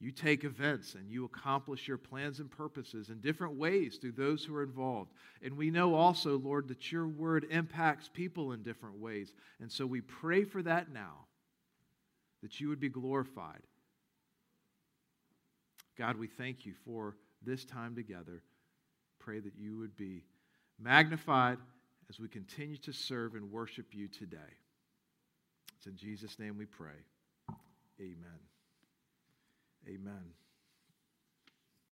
you 0.00 0.12
take 0.12 0.44
events 0.44 0.94
and 0.94 1.10
you 1.10 1.24
accomplish 1.24 1.88
your 1.88 1.98
plans 1.98 2.38
and 2.38 2.50
purposes 2.50 3.08
in 3.08 3.20
different 3.20 3.54
ways 3.54 3.96
through 3.96 4.12
those 4.12 4.44
who 4.44 4.54
are 4.54 4.62
involved. 4.62 5.12
And 5.42 5.56
we 5.56 5.70
know 5.70 5.94
also, 5.94 6.38
Lord, 6.38 6.68
that 6.68 6.92
your 6.92 7.08
word 7.08 7.46
impacts 7.50 8.08
people 8.08 8.52
in 8.52 8.62
different 8.62 9.00
ways. 9.00 9.32
And 9.60 9.70
so 9.70 9.86
we 9.86 10.00
pray 10.00 10.44
for 10.44 10.62
that 10.62 10.92
now, 10.92 11.26
that 12.42 12.60
you 12.60 12.68
would 12.68 12.78
be 12.78 12.88
glorified. 12.88 13.62
God, 15.96 16.16
we 16.16 16.28
thank 16.28 16.64
you 16.64 16.74
for 16.84 17.16
this 17.44 17.64
time 17.64 17.96
together. 17.96 18.42
Pray 19.18 19.40
that 19.40 19.56
you 19.58 19.78
would 19.78 19.96
be 19.96 20.22
magnified 20.78 21.58
as 22.08 22.20
we 22.20 22.28
continue 22.28 22.76
to 22.78 22.92
serve 22.92 23.34
and 23.34 23.50
worship 23.50 23.86
you 23.92 24.06
today. 24.06 24.36
It's 25.76 25.86
in 25.86 25.96
Jesus' 25.96 26.38
name 26.38 26.56
we 26.56 26.66
pray. 26.66 26.92
Amen. 28.00 28.38
Amen. 29.88 30.34